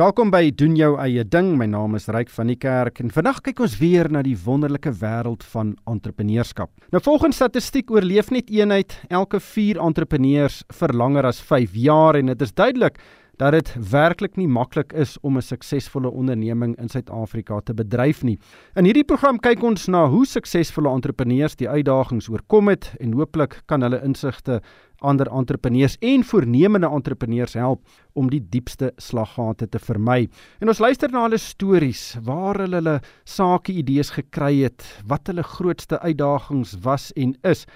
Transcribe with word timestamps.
Welkom 0.00 0.30
by 0.32 0.46
doen 0.56 0.78
jou 0.78 0.94
eie 1.02 1.20
ding. 1.28 1.50
My 1.60 1.66
naam 1.68 1.92
is 1.98 2.06
Ryk 2.08 2.30
van 2.32 2.48
die 2.48 2.56
Kerk 2.56 3.02
en 3.02 3.10
vandag 3.12 3.42
kyk 3.44 3.58
ons 3.66 3.74
weer 3.76 4.08
na 4.08 4.22
die 4.24 4.36
wonderlike 4.46 4.94
wêreld 4.96 5.42
van 5.52 5.74
entrepreneurskap. 5.90 6.70
Nou 6.94 7.02
volgens 7.04 7.36
statistiek 7.36 7.90
oorleef 7.92 8.30
net 8.32 8.48
een 8.48 8.72
uit 8.72 8.94
elke 9.12 9.42
4 9.44 9.76
entrepreneurs 9.84 10.62
vir 10.78 10.94
langer 10.96 11.28
as 11.28 11.42
5 11.44 11.76
jaar 11.76 12.16
en 12.16 12.32
dit 12.32 12.46
is 12.46 12.56
duidelik 12.56 12.96
dat 13.40 13.54
dit 13.56 13.70
werklik 13.90 14.36
nie 14.36 14.48
maklik 14.48 14.92
is 14.92 15.16
om 15.24 15.36
'n 15.36 15.42
suksesvolle 15.42 16.10
onderneming 16.10 16.76
in 16.76 16.88
Suid-Afrika 16.88 17.60
te 17.60 17.74
bedryf 17.74 18.22
nie. 18.22 18.38
In 18.76 18.84
hierdie 18.84 19.04
program 19.04 19.38
kyk 19.38 19.62
ons 19.62 19.86
na 19.88 20.06
hoe 20.08 20.26
suksesvolle 20.26 20.88
entrepreneurs 20.88 21.56
die 21.56 21.68
uitdagings 21.68 22.28
oorkom 22.28 22.68
het 22.68 22.94
en 23.00 23.12
hooplik 23.12 23.62
kan 23.66 23.82
hulle 23.82 24.02
insigte 24.04 24.60
ander 24.98 25.26
entrepreneurs 25.32 25.96
en 26.00 26.24
voornemende 26.24 26.86
entrepreneurs 26.86 27.54
help 27.54 27.80
om 28.12 28.30
die 28.30 28.42
diepste 28.50 28.92
slaggate 28.96 29.68
te 29.68 29.78
vermy. 29.78 30.28
En 30.60 30.68
ons 30.68 30.78
luister 30.78 31.10
na 31.10 31.22
hulle 31.22 31.38
stories 31.38 32.16
waar 32.22 32.58
hulle 32.58 32.76
hulle 32.76 33.00
sake 33.24 33.72
idees 33.72 34.10
gekry 34.10 34.62
het, 34.62 34.84
wat 35.06 35.26
hulle 35.26 35.42
grootste 35.42 35.98
uitdagings 36.00 36.76
was 36.82 37.12
en 37.16 37.34
is 37.42 37.66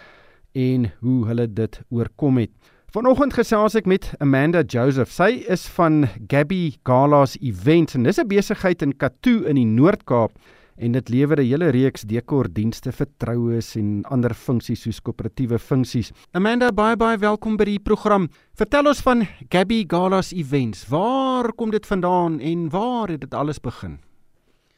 en 0.52 0.92
hoe 1.00 1.26
hulle 1.26 1.46
dit 1.46 1.80
oorkom 1.90 2.38
het. 2.38 2.52
Vanoggend 2.94 3.34
gesels 3.34 3.74
ek 3.74 3.88
met 3.90 4.04
Amanda 4.22 4.60
Joseph. 4.62 5.10
Sy 5.10 5.40
is 5.50 5.64
van 5.74 6.04
Gabby 6.30 6.76
Galas 6.86 7.32
Events 7.42 7.96
en 7.98 8.04
dis 8.06 8.20
'n 8.22 8.28
besigheid 8.30 8.82
in 8.86 8.92
Katoo 8.94 9.42
in 9.50 9.58
die 9.58 9.66
Noord-Kaap 9.66 10.30
en 10.78 10.92
dit 10.92 11.08
lewer 11.08 11.40
'n 11.42 11.48
hele 11.48 11.72
reeks 11.74 12.06
dekordienste 12.06 12.92
vir 12.92 13.08
troues 13.18 13.74
en 13.74 14.04
ander 14.14 14.30
funksies 14.30 14.82
soos 14.82 15.00
koöperatiewe 15.02 15.58
funksies. 15.58 16.12
Amanda, 16.34 16.70
baie 16.70 16.96
baie 16.96 17.18
welkom 17.18 17.56
by 17.56 17.64
die 17.64 17.80
program. 17.80 18.28
Vertel 18.54 18.86
ons 18.86 19.02
van 19.02 19.26
Gabby 19.50 19.84
Galas 19.88 20.32
Events. 20.32 20.86
Waar 20.88 21.52
kom 21.52 21.70
dit 21.70 21.86
vandaan 21.86 22.38
en 22.38 22.70
waar 22.70 23.08
het 23.08 23.20
dit 23.20 23.34
alles 23.34 23.58
begin? 23.58 23.98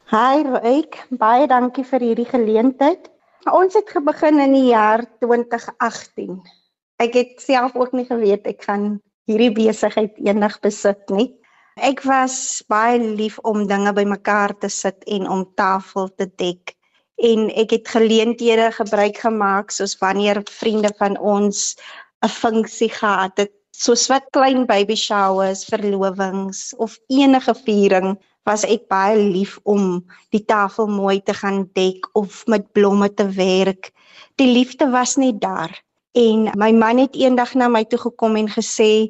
Hi, 0.09 0.41
ek 0.63 1.05
baie 1.11 1.47
dankie 1.47 1.85
vir 1.85 1.99
hierdie 1.99 2.25
geleentheid. 2.25 3.11
Ons 3.45 3.75
het 3.75 3.93
begin 4.03 4.39
in 4.39 4.53
die 4.53 4.69
jaar 4.73 5.05
2018 5.19 6.41
ek 6.99 7.13
het 7.13 7.41
self 7.41 7.75
ook 7.75 7.93
nie 7.93 8.05
geweet 8.05 8.47
ek 8.47 8.63
gaan 8.67 8.97
hierdie 9.27 9.51
besigheid 9.51 10.15
eendag 10.23 10.59
besit 10.63 11.03
nie. 11.13 11.33
Ek 11.77 12.01
was 12.07 12.63
baie 12.71 12.97
lief 12.97 13.37
om 13.45 13.67
dinge 13.69 13.93
bymekaar 13.93 14.55
te 14.57 14.69
sit 14.69 15.03
en 15.05 15.27
om 15.29 15.45
tafel 15.55 16.09
te 16.17 16.25
dek 16.25 16.73
en 17.17 17.49
ek 17.57 17.71
het 17.73 17.87
geleenthede 17.89 18.71
gebruik 18.71 19.17
gemaak 19.25 19.73
soos 19.73 19.97
wanneer 20.01 20.41
vriende 20.49 20.93
van 20.97 21.17
ons 21.17 21.75
'n 22.25 22.29
funksie 22.29 22.89
gehad 22.89 23.37
het 23.37 23.53
soos 23.77 24.07
wat 24.09 24.25
klein 24.33 24.65
baby 24.65 24.95
showers, 24.95 25.65
verlovings 25.69 26.73
of 26.77 26.97
enige 27.07 27.53
viering 27.65 28.17
was 28.45 28.63
ek 28.65 28.87
baie 28.89 29.17
lief 29.17 29.59
om 29.63 30.05
die 30.33 30.43
tafel 30.45 30.87
mooi 30.87 31.21
te 31.21 31.33
gaan 31.33 31.67
dek 31.73 32.07
of 32.13 32.45
met 32.47 32.71
blomme 32.71 33.09
te 33.13 33.27
werk. 33.35 33.91
Die 34.35 34.47
liefde 34.47 34.89
was 34.89 35.15
net 35.15 35.41
daar. 35.41 35.73
En 36.15 36.49
my 36.55 36.71
man 36.71 36.97
het 36.97 37.15
eendag 37.15 37.53
na 37.53 37.67
my 37.67 37.83
toe 37.85 37.99
gekom 37.99 38.35
en 38.35 38.47
gesê 38.49 39.09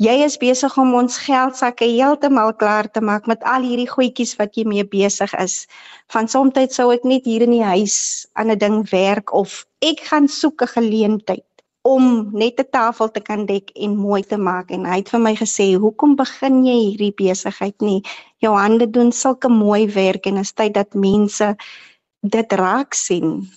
jy 0.00 0.14
is 0.24 0.36
besig 0.40 0.76
om 0.80 0.94
ons 0.94 1.18
geldsakke 1.26 1.84
heeltemal 1.84 2.54
klaar 2.56 2.88
te 2.90 3.00
maak 3.04 3.26
met 3.26 3.42
al 3.44 3.66
hierdie 3.68 3.88
goedjies 3.88 4.36
wat 4.38 4.56
jy 4.56 4.64
mee 4.64 4.84
besig 4.84 5.34
is. 5.36 5.66
Van 6.12 6.28
soms 6.28 6.56
sou 6.76 6.88
ek 6.94 7.04
net 7.04 7.24
hier 7.28 7.42
in 7.42 7.52
die 7.56 7.64
huis 7.64 8.26
aan 8.34 8.50
'n 8.50 8.58
ding 8.58 8.78
werk 8.90 9.32
of 9.32 9.66
ek 9.80 10.00
gaan 10.08 10.28
soek 10.28 10.62
'n 10.62 10.74
geleentheid 10.76 11.44
om 11.82 12.30
net 12.32 12.60
'n 12.60 12.70
tafel 12.70 13.10
te 13.10 13.20
kan 13.20 13.46
dek 13.46 13.70
en 13.74 13.96
mooi 13.96 14.22
te 14.22 14.36
maak. 14.36 14.70
En 14.70 14.84
hy 14.84 14.96
het 14.96 15.08
vir 15.08 15.20
my 15.20 15.34
gesê 15.34 15.74
hoekom 15.74 16.16
begin 16.16 16.64
jy 16.64 16.78
hierdie 16.90 17.14
besigheid 17.16 17.80
nie? 17.80 18.02
Jou 18.38 18.54
hande 18.56 18.90
doen 18.90 19.12
sulke 19.12 19.48
mooi 19.48 19.86
werk 19.92 20.26
en 20.26 20.36
is 20.36 20.52
tyd 20.52 20.74
dat 20.74 20.94
mense 20.94 21.56
dit 22.22 22.52
raak 22.52 22.94
sien 22.94 23.48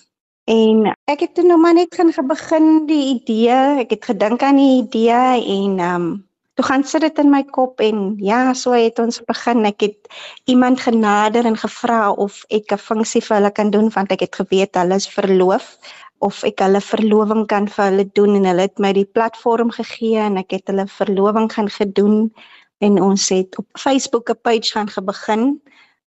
En 0.44 0.90
ek 1.08 1.22
het 1.24 1.34
toe 1.34 1.44
nou 1.48 1.56
maar 1.56 1.72
net 1.72 1.94
gaan 1.96 2.12
begin 2.28 2.84
die 2.86 3.14
idee, 3.14 3.80
ek 3.80 3.94
het 3.96 4.04
gedink 4.04 4.42
aan 4.42 4.58
die 4.60 4.82
idee 4.82 5.40
en 5.40 5.78
ehm 5.78 5.94
um, 5.94 6.08
toe 6.54 6.64
gaan 6.64 6.84
sit 6.84 7.00
dit 7.00 7.18
in 7.18 7.30
my 7.30 7.42
kop 7.42 7.80
en 7.80 8.14
ja, 8.22 8.52
so 8.54 8.76
het 8.76 8.98
ons 9.02 9.22
begin. 9.26 9.64
Ek 9.64 9.80
het 9.80 10.12
iemand 10.44 10.80
genader 10.80 11.48
en 11.48 11.56
gevra 11.56 12.12
of 12.12 12.44
ek 12.48 12.72
'n 12.72 12.78
funksie 12.78 13.22
vir 13.24 13.36
hulle 13.36 13.50
kan 13.50 13.70
doen 13.70 13.88
want 13.90 14.12
ek 14.12 14.20
het 14.20 14.34
geweet 14.36 14.76
hulle 14.76 14.94
is 14.94 15.08
verloof 15.08 15.78
of 16.18 16.44
ek 16.44 16.60
hulle 16.60 16.80
verloving 16.80 17.46
kan 17.46 17.66
vir 17.68 17.84
hulle 17.84 18.06
doen 18.12 18.36
en 18.36 18.44
hulle 18.44 18.68
het 18.68 18.78
my 18.78 18.92
die 18.92 19.08
platform 19.16 19.70
gegee 19.70 20.20
en 20.28 20.36
ek 20.36 20.50
het 20.50 20.68
hulle 20.68 20.86
verloving 20.86 21.50
gaan 21.52 21.70
gedoen 21.70 22.32
en 22.78 23.02
ons 23.02 23.28
het 23.28 23.58
op 23.58 23.66
Facebook 23.78 24.30
'n 24.30 24.40
page 24.42 24.72
gaan 24.72 24.88
begin 25.04 25.60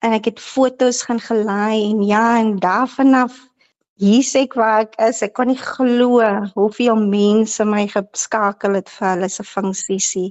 en 0.03 0.11
ek 0.11 0.25
het 0.25 0.39
fotos 0.39 1.03
gaan 1.03 1.19
gelaai 1.19 1.89
en 1.89 2.03
ja 2.03 2.39
en 2.39 2.59
daarvan 2.59 3.13
af 3.13 3.54
hier 4.01 4.23
sê 4.23 4.43
ek 4.45 4.55
waar 4.59 4.85
ek 4.85 4.95
is. 5.07 5.21
Ek 5.23 5.33
kan 5.37 5.49
nie 5.51 5.59
glo 5.59 6.21
hoeveel 6.55 6.99
mense 6.99 7.65
my 7.65 7.85
geskakel 7.91 8.77
het 8.79 8.91
vir 8.97 9.07
hulle 9.13 9.29
se 9.31 9.43
funksie. 9.47 10.29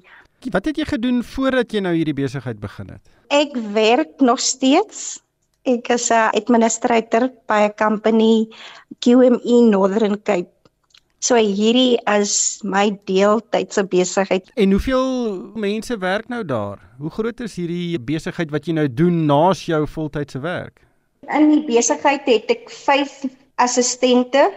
Wat 0.53 0.67
het 0.69 0.77
jy 0.77 0.85
gedoen 0.89 1.23
voordat 1.25 1.73
jy 1.73 1.81
nou 1.85 1.95
hierdie 1.97 2.17
besigheid 2.17 2.61
begin 2.61 2.93
het? 2.97 3.03
Ek 3.33 3.57
werk 3.73 4.21
nog 4.21 4.43
steeds. 4.45 5.21
Ek 5.65 5.89
is 5.89 6.11
'n 6.13 6.37
administrator 6.37 7.31
by 7.49 7.65
'n 7.69 7.77
company 7.79 8.49
QME 9.01 9.71
Northern 9.71 10.21
Cape. 10.23 10.51
So 11.25 11.37
hierdie 11.37 11.97
is 12.21 12.61
my 12.63 12.99
deeltydse 13.09 13.85
besigheid. 13.89 14.51
En 14.57 14.71
hoeveel 14.71 15.53
mense 15.57 15.97
werk 15.99 16.29
nou 16.29 16.45
daar? 16.45 16.79
Hoe 16.99 17.11
groot 17.11 17.41
is 17.41 17.57
hierdie 17.57 17.99
besigheid 17.99 18.51
wat 18.51 18.67
jy 18.67 18.75
nou 18.77 18.89
doen 18.93 19.25
naas 19.27 19.65
jou 19.65 19.87
voltydse 19.89 20.41
werk? 20.45 20.85
In 21.33 21.49
die 21.49 21.65
besigheid 21.65 22.29
het 22.29 22.51
ek 22.51 22.69
assistente 23.57 24.51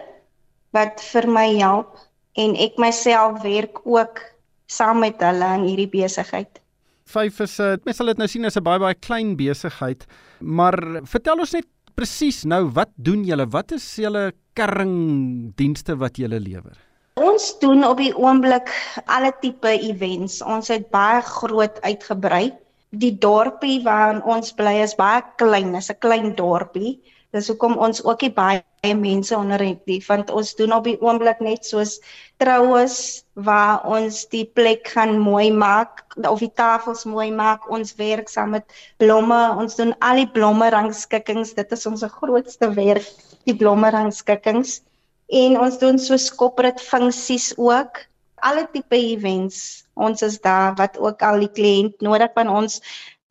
wat 0.75 1.01
vir 1.13 1.27
my 1.27 1.47
help 1.57 1.97
en 2.37 2.55
ek 2.55 2.77
myself 2.81 3.41
werk 3.43 3.81
ook 3.85 4.21
saam 4.67 4.99
met 4.99 5.21
hulle 5.23 5.53
in 5.57 5.65
hierdie 5.69 5.89
besigheid. 5.89 6.59
Vyf 7.07 7.39
is 7.39 7.59
'n 7.59 7.63
uh, 7.63 7.77
mens 7.85 7.97
sal 7.97 8.11
dit 8.11 8.17
nou 8.17 8.27
sien 8.27 8.45
as 8.45 8.57
'n 8.57 8.63
baie 8.63 8.79
baie 8.79 8.95
klein 8.95 9.35
besigheid, 9.37 10.05
maar 10.41 10.75
vertel 11.05 11.39
ons 11.39 11.53
net 11.53 11.67
presies 11.95 12.43
nou 12.45 12.67
wat 12.77 12.91
doen 12.95 13.23
julle? 13.23 13.47
Wat 13.49 13.71
is 13.71 13.85
julle 13.95 14.31
kerndienste 14.53 15.95
wat 15.97 16.17
julle 16.17 16.39
lewer? 16.39 16.77
Ons 17.17 17.59
doen 17.59 17.81
op 17.83 17.97
die 17.97 18.13
oomblik 18.13 18.69
alle 19.05 19.31
tipe 19.41 19.71
events. 19.89 20.41
Ons 20.45 20.69
het 20.69 20.91
baie 20.93 21.21
groot 21.25 21.79
uitgebrei. 21.81 22.51
Die 22.91 23.17
dorpie 23.17 23.81
waar 23.83 24.21
ons 24.29 24.53
bly 24.53 24.75
is 24.83 24.93
baie 24.95 25.23
klein, 25.41 25.73
is 25.75 25.89
'n 25.89 25.97
klein 25.99 26.35
dorpie. 26.35 26.99
Dis 27.35 27.49
hoekom 27.51 27.73
ons 27.83 27.99
ook 28.05 28.21
nie 28.23 28.31
baie 28.31 28.93
mense 28.95 29.35
onder 29.35 29.59
het 29.59 29.81
nie, 29.89 29.97
want 30.05 30.29
ons 30.31 30.53
doen 30.55 30.71
op 30.71 30.85
die 30.87 30.95
oomblik 31.03 31.41
net 31.43 31.65
soos 31.67 31.97
troues 32.39 33.25
waar 33.47 33.83
ons 33.83 34.21
die 34.31 34.45
plek 34.45 34.87
gaan 34.93 35.17
mooi 35.19 35.49
maak, 35.51 36.05
of 36.23 36.39
die 36.39 36.53
tafels 36.55 37.03
mooi 37.03 37.27
maak. 37.35 37.65
Ons 37.73 37.97
werk 37.99 38.31
saam 38.31 38.55
met 38.55 38.77
blomme. 39.03 39.39
Ons 39.59 39.75
doen 39.75 39.91
al 39.99 40.23
die 40.23 40.29
blomme 40.37 40.69
rangskikkings. 40.71 41.51
Dit 41.57 41.73
is 41.75 41.83
ons 41.89 42.05
grootste 42.15 42.71
werk, 42.77 43.09
die 43.43 43.55
blomme 43.59 43.91
rangskikkings. 43.91 44.81
En 45.27 45.57
ons 45.59 45.79
doen 45.81 45.99
so 45.99 46.15
corporate 46.39 46.83
funksies 46.83 47.51
ook. 47.57 48.05
Alle 48.47 48.67
tipe 48.71 48.95
events. 48.95 49.83
Ons 49.97 50.23
is 50.23 50.39
daar 50.39 50.77
wat 50.79 50.95
ook 50.97 51.21
al 51.25 51.43
die 51.43 51.51
kliënt 51.51 51.99
nodig 52.05 52.31
van 52.37 52.47
ons, 52.53 52.79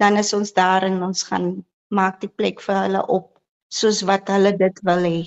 dan 0.02 0.18
is 0.20 0.34
ons 0.36 0.52
daar 0.52 0.84
en 0.84 1.00
ons 1.06 1.22
gaan 1.30 1.64
maak 1.88 2.20
die 2.20 2.28
plek 2.28 2.60
vir 2.60 2.82
hulle 2.82 3.04
op 3.06 3.35
soos 3.68 4.02
wat 4.02 4.28
hulle 4.28 4.52
dit 4.56 4.80
wil 4.82 5.02
hê. 5.08 5.18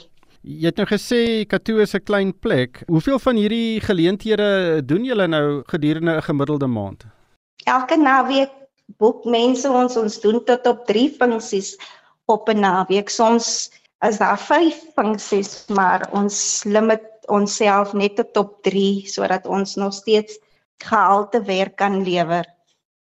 Jy 0.42 0.70
het 0.72 0.78
nou 0.80 0.88
gesê 0.88 1.46
Katoo 1.52 1.82
is 1.84 1.94
'n 1.96 2.04
klein 2.04 2.32
plek. 2.34 2.84
Hoeveel 2.88 3.20
van 3.20 3.36
hierdie 3.36 3.82
geleenthede 3.82 4.82
doen 4.86 5.04
julle 5.04 5.28
nou 5.28 5.64
gedurende 5.68 6.16
'n 6.16 6.22
gemiddelde 6.22 6.68
maand? 6.68 7.06
Elke 7.66 7.98
naweek 7.98 8.52
boek 8.98 9.26
mense 9.26 9.70
ons 9.70 9.98
ons 9.98 10.20
doen 10.22 10.44
tot 10.46 10.68
op 10.68 10.86
3 10.86 11.10
funksies 11.20 11.76
op 12.26 12.50
'n 12.50 12.60
naweek. 12.60 13.10
Soms 13.10 13.70
is 14.02 14.18
daar 14.18 14.40
5 14.40 14.76
funksies, 14.96 15.66
maar 15.68 16.10
ons 16.12 16.64
limit 16.64 17.04
onsself 17.28 17.94
net 17.94 18.16
tot 18.16 18.38
op 18.38 18.64
3 18.64 19.08
sodat 19.08 19.46
ons 19.46 19.76
nog 19.76 19.94
steeds 19.94 20.40
gehalte 20.78 21.44
werk 21.44 21.76
kan 21.76 22.04
lewer. 22.04 22.46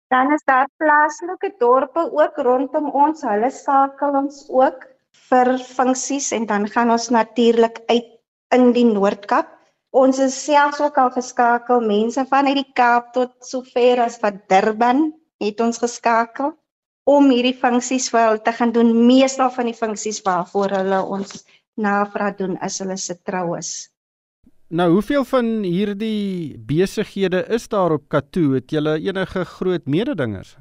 Dan 0.09 0.33
is 0.33 0.43
daar 0.45 0.69
plaaslike 0.77 1.55
dorpe 1.59 2.11
ook 2.13 2.37
rondom 2.37 2.91
ons. 2.91 3.23
Hulle 3.23 3.51
skakel 3.51 4.11
ons 4.11 4.45
ook 4.49 4.92
vir 5.31 5.57
funksies 5.59 6.31
en 6.37 6.47
dan 6.51 6.69
gaan 6.69 6.91
ons 6.95 7.11
natuurlik 7.15 7.83
uit 7.89 8.09
in 8.55 8.73
die 8.77 8.87
Noord-Kaap. 8.89 9.51
Ons 9.93 10.19
is 10.25 10.37
selfs 10.47 10.81
ook 10.81 10.97
al 10.97 11.11
geskakel 11.13 11.85
mense 11.85 12.25
van 12.31 12.49
uit 12.49 12.63
die 12.63 12.73
Kaap 12.77 13.13
tot 13.17 13.33
sover 13.45 14.01
as 14.07 14.19
wat 14.23 14.41
Durban 14.49 15.11
het 15.43 15.61
ons 15.61 15.81
geskakel 15.83 16.55
om 17.09 17.31
hierdie 17.33 17.57
funksies 17.59 18.09
vir 18.13 18.27
hulle 18.27 18.43
te 18.45 18.55
gaan 18.57 18.73
doen. 18.73 18.93
Meestal 19.07 19.51
van 19.53 19.69
die 19.69 19.77
funksies 19.77 20.23
waarvoor 20.25 20.79
hulle 20.79 21.01
ons 21.17 21.43
navraag 21.81 22.39
doen 22.41 22.59
as 22.65 22.79
hulle 22.83 22.97
se 22.97 23.17
troues. 23.27 23.73
Nou, 24.73 24.89
hoeveel 24.95 25.25
van 25.29 25.49
hierdie 25.67 26.57
besighede 26.57 27.43
is 27.53 27.69
daar 27.69 27.93
op 27.93 28.07
Katoo? 28.09 28.55
Het 28.57 28.73
julle 28.73 28.97
enige 29.05 29.45
groot 29.45 29.85
mededingers? 29.85 30.55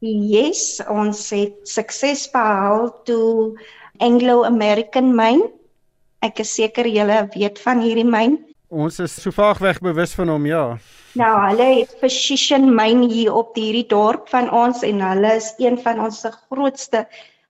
Yes, 0.00 0.78
ons 0.88 1.20
het 1.34 1.58
sukses 1.68 2.28
behaal 2.32 2.88
toe 3.04 3.58
Anglo 4.00 4.44
American 4.44 5.14
Mine. 5.16 5.48
Ek 6.22 6.40
is 6.42 6.52
seker 6.54 6.86
julle 6.86 7.24
weet 7.34 7.58
van 7.62 7.80
hierdie 7.82 8.06
myn. 8.06 8.38
Ons 8.68 8.98
is 9.00 9.14
so 9.22 9.32
vaag 9.32 9.62
weg 9.64 9.80
bewus 9.80 10.12
van 10.18 10.28
hom, 10.28 10.46
ja. 10.46 10.64
Nou, 11.18 11.32
hulle 11.46 11.66
het 11.80 11.94
Precision 12.00 12.68
Mine 12.74 13.08
hier 13.08 13.32
op 13.32 13.56
hierdie 13.56 13.86
dorp 13.88 14.28
van 14.28 14.50
ons 14.52 14.82
en 14.86 15.00
hulle 15.00 15.34
is 15.38 15.54
een 15.58 15.78
van 15.82 16.02
ons 16.04 16.24
grootste 16.50 17.06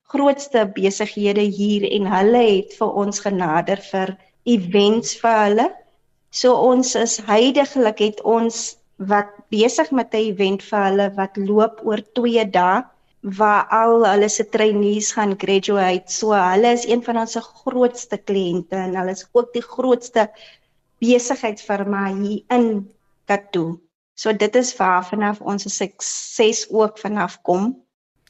grootste 0.09 0.63
besighede 0.73 1.43
hier 1.53 1.85
en 1.85 2.07
hulle 2.09 2.39
het 2.41 2.71
vir 2.79 2.95
ons 3.03 3.21
genader 3.21 3.81
vir 3.91 4.15
events 4.49 5.13
vir 5.21 5.35
hulle. 5.43 5.67
So 6.31 6.55
ons 6.71 6.95
is 6.97 7.19
heidaglik 7.27 8.01
het 8.01 8.23
ons 8.25 8.79
wat 9.11 9.29
besig 9.53 9.91
met 9.91 10.13
'n 10.13 10.23
event 10.31 10.63
vir 10.69 10.81
hulle 10.87 11.07
wat 11.19 11.37
loop 11.37 11.83
oor 11.85 12.01
2 12.17 12.45
dae 12.57 12.81
waar 13.21 13.67
al 13.67 14.05
hulle 14.05 14.29
se 14.29 14.45
trainees 14.49 15.11
gaan 15.11 15.35
graduate. 15.37 16.11
So 16.11 16.31
hulle 16.31 16.71
is 16.71 16.87
een 16.87 17.03
van 17.03 17.17
ons 17.17 17.35
se 17.35 17.41
grootste 17.41 18.17
kliënte 18.17 18.75
en 18.75 18.95
hulle 18.95 19.11
is 19.11 19.27
ook 19.31 19.53
die 19.53 19.63
grootste 19.63 20.29
besigheidsfirma 20.99 22.07
hier 22.15 22.43
in 22.47 22.89
Katu. 23.25 23.79
So 24.15 24.33
dit 24.33 24.55
is 24.55 24.71
waar 24.77 25.05
vanaf 25.05 25.41
ons 25.41 25.67
sukses 25.75 26.65
ook 26.69 26.97
vanaf 26.99 27.41
kom. 27.41 27.75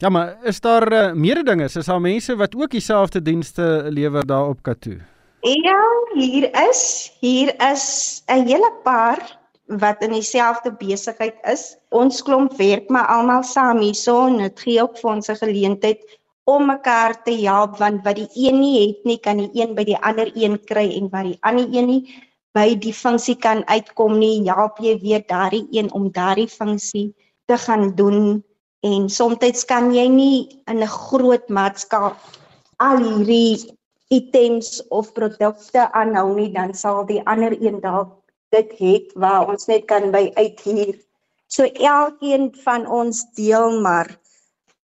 Ja, 0.00 0.08
maar 0.08 0.38
is 0.42 0.60
daar 0.60 0.92
uh, 0.92 1.12
meer 1.12 1.44
dinge? 1.44 1.64
Is 1.64 1.72
daar 1.72 2.00
mense 2.00 2.36
wat 2.36 2.56
ook 2.56 2.70
dieselfde 2.70 3.22
dienste 3.22 3.86
lewer 3.88 4.26
daar 4.26 4.48
op 4.48 4.62
Katu? 4.62 5.00
Ja, 5.40 5.82
hier 6.14 6.50
is 6.68 7.12
hier 7.20 7.54
is 7.72 8.22
'n 8.26 8.46
hele 8.46 8.72
paar 8.82 9.39
wat 9.78 10.02
in 10.02 10.12
dieselfde 10.16 10.72
besigheid 10.74 11.36
is. 11.46 11.76
Ons 11.94 12.22
klomp 12.22 12.56
werk 12.58 12.88
maar 12.90 13.06
almal 13.06 13.44
saam 13.46 13.78
hierso 13.78 14.26
en 14.26 14.40
dit 14.42 14.64
gee 14.64 14.82
ook 14.82 14.98
vir 14.98 15.10
ons 15.10 15.30
'n 15.30 15.36
geleentheid 15.36 16.00
om 16.44 16.66
mekaar 16.66 17.22
te 17.22 17.34
help 17.46 17.78
want 17.78 18.02
wat 18.04 18.16
die 18.16 18.28
een 18.34 18.60
nie 18.60 18.86
het 18.86 19.04
nie 19.04 19.18
kan 19.18 19.36
die 19.36 19.50
een 19.54 19.74
by 19.74 19.84
die 19.84 19.98
ander 20.02 20.30
een 20.34 20.58
kry 20.64 20.86
en 20.98 21.08
wat 21.10 21.24
die 21.24 21.38
ander 21.40 21.68
een 21.70 21.86
nie 21.86 22.02
by 22.52 22.74
die 22.74 22.92
funksie 22.92 23.36
kan 23.36 23.62
uitkom 23.68 24.18
nie, 24.18 24.42
help 24.50 24.78
jy 24.78 24.98
weer 24.98 25.22
daardie 25.26 25.66
een 25.70 25.92
om 25.92 26.10
daardie 26.10 26.48
funksie 26.48 27.14
te 27.46 27.56
gaan 27.56 27.94
doen 27.94 28.42
en 28.80 29.08
soms 29.08 29.64
kan 29.64 29.92
jy 29.94 30.08
nie 30.08 30.62
in 30.66 30.82
'n 30.82 30.86
groot 30.86 31.48
maatskappy 31.48 32.40
al 32.80 32.96
hierdie 33.04 33.76
items 34.10 34.80
of 34.88 35.12
produkte 35.12 35.84
aanhou 35.92 36.34
nie, 36.34 36.50
dan 36.52 36.74
sal 36.74 37.04
die 37.06 37.20
ander 37.28 37.54
een 37.60 37.80
dalk 37.80 38.16
dit 38.54 38.72
het 38.78 39.12
waar 39.14 39.48
ons 39.48 39.66
net 39.70 39.86
kan 39.90 40.10
by 40.14 40.30
uithuur. 40.34 40.96
So 41.50 41.66
elkeen 41.66 42.50
van 42.64 42.86
ons 42.86 43.24
deel 43.34 43.80
maar 43.82 44.10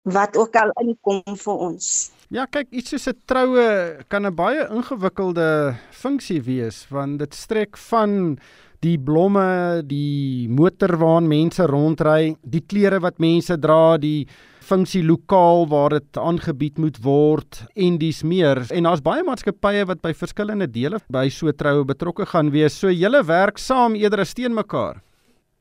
wat 0.06 0.38
ook 0.38 0.56
al 0.56 0.71
inkom 0.81 1.23
vir 1.25 1.63
ons. 1.69 2.12
Ja, 2.33 2.45
kyk, 2.50 2.71
iets 2.73 2.89
soos 2.89 3.07
'n 3.07 3.21
troue 3.25 4.03
kan 4.09 4.25
'n 4.25 4.35
baie 4.35 4.67
ingewikkelde 4.69 5.75
funksie 5.91 6.41
wees 6.41 6.85
want 6.89 7.19
dit 7.19 7.33
strek 7.33 7.77
van 7.77 8.38
die 8.81 8.97
blomme, 8.97 9.81
die 9.85 10.47
motor 10.50 10.97
waarin 10.97 11.27
mense 11.27 11.65
rondry, 11.65 12.35
die 12.41 12.61
klere 12.61 13.00
wat 13.00 13.19
mense 13.19 13.57
dra, 13.57 13.97
die 13.97 14.27
funksie 14.65 15.03
lokaal 15.06 15.67
waar 15.69 15.94
dit 15.94 16.17
aangebied 16.17 16.79
moet 16.81 16.97
word 17.03 17.62
en 17.75 18.00
dis 18.01 18.23
meer. 18.25 18.63
En 18.73 18.88
daar's 18.89 19.03
baie 19.06 19.23
maatskappye 19.25 19.85
wat 19.89 20.01
by 20.03 20.13
verskillende 20.17 20.67
dele 20.67 21.00
by 21.13 21.27
so 21.29 21.53
troue 21.53 21.85
betrokke 21.85 22.25
gaan 22.31 22.50
wees. 22.53 22.77
So 22.79 22.89
julle 22.89 23.21
werk 23.27 23.62
saam 23.62 23.97
eerder 24.00 24.25
as 24.25 24.33
teen 24.33 24.57
mekaar. 24.57 25.01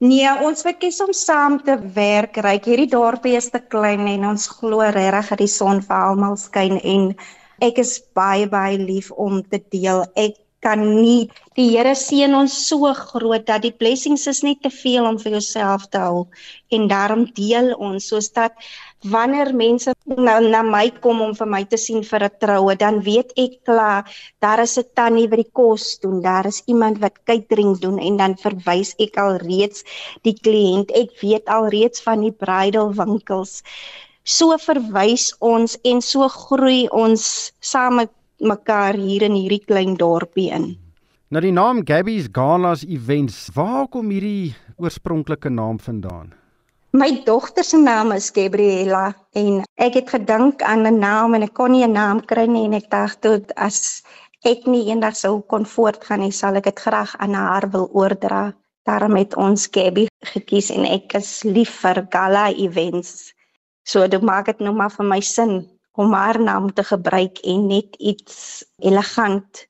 Nee, 0.04 0.28
ons 0.44 0.64
verkies 0.66 0.98
om 1.04 1.12
saam 1.16 1.60
te 1.64 1.76
werk. 1.94 2.40
Ryk 2.44 2.66
hierdie 2.68 2.90
dorpie 2.92 3.36
is 3.38 3.50
te 3.52 3.60
klein 3.60 4.08
en 4.10 4.26
ons 4.34 4.48
glo 4.58 4.84
regtig 4.96 5.30
dat 5.32 5.40
die 5.44 5.50
son 5.50 5.84
vir 5.84 5.96
almal 6.10 6.36
skyn 6.40 6.80
en 6.82 7.12
ek 7.62 7.78
is 7.80 8.00
baie 8.18 8.48
baie 8.50 8.80
lief 8.80 9.12
om 9.12 9.38
te 9.42 9.62
deel. 9.72 10.02
Ek 10.18 10.40
kan 10.64 10.80
nie 10.80 11.28
die 11.58 11.68
Here 11.76 11.92
seën 11.98 12.32
ons 12.34 12.54
so 12.68 12.90
groot 12.96 13.44
dat 13.46 13.62
die 13.64 13.74
blessings 13.82 14.26
is 14.30 14.42
net 14.46 14.62
te 14.64 14.72
veel 14.72 15.06
om 15.06 15.18
vir 15.20 15.36
jouself 15.36 15.86
te 15.92 16.00
hou 16.02 16.24
en 16.74 16.88
daarom 16.90 17.26
deel 17.36 17.72
ons 17.76 18.08
soos 18.10 18.30
dat 18.34 18.56
wanneer 19.04 19.52
mense 19.54 19.92
nou 20.06 20.38
na 20.48 20.62
my 20.62 20.88
kom 21.04 21.20
om 21.20 21.34
vir 21.38 21.50
my 21.54 21.62
te 21.64 21.76
sien 21.76 22.02
vir 22.10 22.24
'n 22.24 22.38
troue 22.40 22.74
dan 22.84 23.00
weet 23.08 23.32
ek 23.36 23.60
klaar 23.68 24.04
daar 24.40 24.60
is 24.66 24.78
'n 24.78 24.88
tannie 24.94 25.28
wat 25.28 25.42
die 25.44 25.52
kos 25.52 25.98
doen 26.00 26.22
daar 26.22 26.46
is 26.46 26.62
iemand 26.66 26.98
wat 26.98 27.24
catering 27.24 27.78
doen 27.84 27.98
en 27.98 28.16
dan 28.16 28.34
verwys 28.36 28.94
ek 28.98 29.18
al 29.18 29.36
reeds 29.36 29.84
die 30.22 30.36
kliënt 30.46 30.90
ek 31.02 31.10
weet 31.22 31.48
al 31.48 31.68
reeds 31.68 32.00
van 32.02 32.20
die 32.20 32.32
bridal 32.32 32.92
winkels 32.92 33.62
so 34.24 34.56
verwys 34.56 35.34
ons 35.40 35.76
en 35.84 36.00
so 36.00 36.28
groei 36.28 36.88
ons 36.88 37.52
saam 37.60 37.96
met 38.00 38.10
mekaar 38.40 38.96
hier 38.96 39.22
in 39.22 39.36
hierdie 39.36 39.62
klein 39.64 39.96
dorpie 40.00 40.50
in. 40.52 40.74
Nou 41.28 41.42
die 41.42 41.52
naam 41.52 41.82
Gabby's 41.86 42.28
Galas 42.32 42.84
Events, 42.84 43.48
waar 43.54 43.88
kom 43.88 44.10
hierdie 44.12 44.54
oorspronklike 44.76 45.50
naam 45.50 45.78
vandaan? 45.78 46.32
My 46.94 47.10
dogter 47.26 47.64
se 47.64 47.76
naam 47.76 48.12
is 48.14 48.28
Gabriella 48.30 49.08
en 49.34 49.64
ek 49.82 49.96
het 49.98 50.10
gedink 50.14 50.62
aan 50.62 50.86
'n 50.86 50.98
naam 51.02 51.34
en 51.34 51.42
ek 51.42 51.54
kon 51.58 51.72
nie 51.74 51.82
'n 51.82 51.92
naam 51.92 52.18
kry 52.30 52.46
nie 52.46 52.66
en 52.66 52.74
ek 52.78 52.86
dink 52.90 53.14
tot 53.26 53.54
as 53.56 54.02
ek 54.44 54.66
nie 54.66 54.86
eendag 54.90 55.16
sou 55.16 55.40
kon 55.40 55.66
voortgaan 55.66 56.20
nie, 56.20 56.30
sal 56.30 56.54
ek 56.54 56.64
dit 56.70 56.78
graag 56.78 57.16
aan 57.18 57.34
haar 57.34 57.66
wil 57.70 57.88
oordra. 57.92 58.54
Daarom 58.86 59.16
het 59.16 59.34
ons 59.34 59.66
Gabby 59.66 60.06
gekies 60.34 60.70
en 60.70 60.84
ek 60.84 61.14
is 61.14 61.42
lief 61.42 61.72
vir 61.82 62.06
Gala 62.10 62.46
Events. 62.52 63.34
So 63.82 64.06
dit 64.06 64.22
maak 64.22 64.46
dit 64.46 64.60
nou 64.60 64.74
maar 64.74 64.90
vir 64.90 65.06
my 65.06 65.20
sin 65.20 65.66
om 65.98 66.12
haar 66.12 66.38
naam 66.40 66.72
te 66.72 66.84
gebruik 66.84 67.42
en 67.42 67.66
net 67.66 67.96
iets 67.98 68.62
elegant 68.78 69.66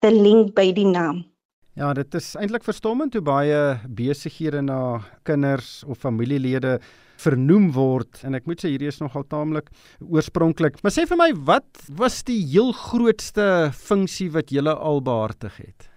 te 0.00 0.10
link 0.10 0.54
by 0.54 0.72
die 0.72 0.88
naam. 0.88 1.31
Ja, 1.78 1.94
dit 1.96 2.14
is 2.14 2.34
eintlik 2.36 2.66
verstommend 2.66 3.14
hoe 3.16 3.22
baie 3.24 3.60
besighede 3.88 4.60
na 4.60 5.00
kinders 5.24 5.80
of 5.88 6.02
familielede 6.02 6.74
vernoem 7.22 7.70
word 7.72 8.20
en 8.26 8.36
ek 8.36 8.44
moet 8.50 8.60
sê 8.60 8.74
hierdie 8.74 8.90
is 8.90 9.00
nogal 9.00 9.24
taamlik 9.24 9.70
oorspronklik. 10.04 10.76
Maar 10.82 10.92
sê 10.92 11.06
vir 11.08 11.16
my, 11.16 11.30
wat 11.48 11.80
was 11.96 12.20
die 12.28 12.42
heel 12.44 12.74
grootste 12.76 13.72
funksie 13.72 14.28
wat 14.34 14.52
jy 14.52 14.66
al 14.68 15.00
behartig 15.00 15.56
het? 15.62 15.88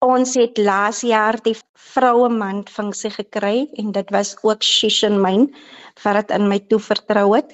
Ons 0.00 0.32
het 0.40 0.56
laas 0.56 1.02
jaar 1.04 1.36
die 1.44 1.58
vroue 1.76 2.30
maand 2.32 2.72
funksie 2.72 3.12
gekry 3.12 3.68
en 3.76 3.92
dit 3.92 4.16
was 4.16 4.32
ook 4.40 4.64
Shishin 4.64 5.20
Mine 5.20 5.52
wat 6.00 6.22
dit 6.22 6.32
in 6.38 6.48
my 6.48 6.62
toe 6.72 6.80
vertrou 6.80 7.36
het 7.36 7.52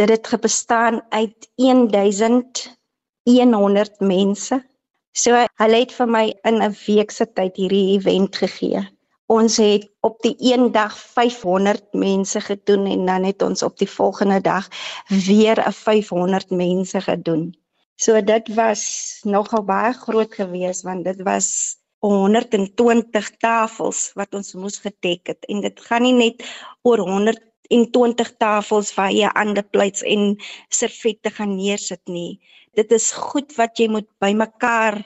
dit 0.00 0.30
het 0.30 0.40
bestaan 0.40 1.02
uit 1.10 1.48
1100 1.56 4.00
mense. 4.00 4.64
So 5.12 5.34
hulle 5.34 5.78
het 5.82 5.92
vir 5.92 6.06
my 6.06 6.24
in 6.46 6.62
'n 6.62 6.74
week 6.86 7.10
se 7.10 7.26
tyd 7.26 7.56
hierdie 7.56 7.96
event 7.96 8.36
gegee. 8.36 8.82
Ons 9.26 9.56
het 9.56 9.88
op 10.06 10.18
die 10.22 10.36
een 10.38 10.72
dag 10.72 10.94
500 10.98 11.92
mense 11.92 12.40
gedoen 12.40 12.86
en 12.86 13.06
dan 13.06 13.24
het 13.24 13.42
ons 13.42 13.62
op 13.62 13.78
die 13.78 13.90
volgende 13.90 14.40
dag 14.40 14.68
weer 15.08 15.58
'n 15.66 15.72
500 15.72 16.50
mense 16.50 17.00
gedoen. 17.00 17.54
So 17.96 18.20
dit 18.20 18.54
was 18.54 19.20
nogal 19.22 19.64
baie 19.64 19.92
groot 19.92 20.34
geweest 20.34 20.82
want 20.82 21.04
dit 21.04 21.22
was 21.22 21.76
120 21.98 23.30
tafels 23.36 24.12
wat 24.14 24.34
ons 24.34 24.54
moes 24.54 24.78
gedek 24.78 25.26
het 25.26 25.44
en 25.46 25.60
dit 25.60 25.80
gaan 25.80 26.02
nie 26.02 26.14
net 26.14 26.44
oor 26.82 26.98
100 26.98 27.40
en 27.70 27.90
20 27.90 28.36
tafels 28.36 28.94
waar 28.94 29.12
jy 29.12 29.28
ander 29.34 29.62
plates 29.62 30.02
en 30.02 30.36
servette 30.68 31.30
gaan 31.30 31.56
neersit 31.56 32.02
nie. 32.04 32.40
Dit 32.78 32.92
is 32.94 33.10
goed 33.10 33.54
wat 33.58 33.78
jy 33.78 33.88
moet 33.90 34.08
bymekaar 34.22 35.00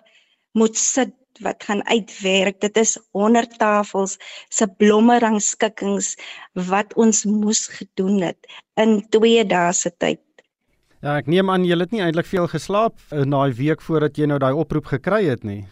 moet 0.52 0.76
sit 0.76 1.14
wat 1.42 1.64
gaan 1.66 1.82
uitwerk. 1.88 2.60
Dit 2.60 2.76
is 2.76 2.98
100 3.16 3.58
tafels 3.58 4.18
se 4.48 4.68
blomme 4.78 5.18
rangskikkings 5.18 6.14
wat 6.70 6.94
ons 6.94 7.24
moes 7.24 7.66
gedoen 7.66 8.20
het 8.22 8.50
in 8.80 9.00
2 9.10 9.46
dae 9.48 9.72
se 9.72 9.90
tyd. 9.98 10.20
Ja, 11.04 11.18
ek 11.18 11.26
neem 11.28 11.50
aan 11.52 11.66
jy 11.66 11.76
het 11.76 11.90
nie 11.92 12.00
eintlik 12.00 12.28
veel 12.28 12.46
geslaap 12.48 13.00
in 13.12 13.34
daai 13.34 13.52
week 13.52 13.82
voordat 13.84 14.16
jy 14.16 14.28
nou 14.30 14.38
daai 14.40 14.54
oproep 14.56 14.86
gekry 14.92 15.24
het 15.26 15.44
nie. 15.44 15.64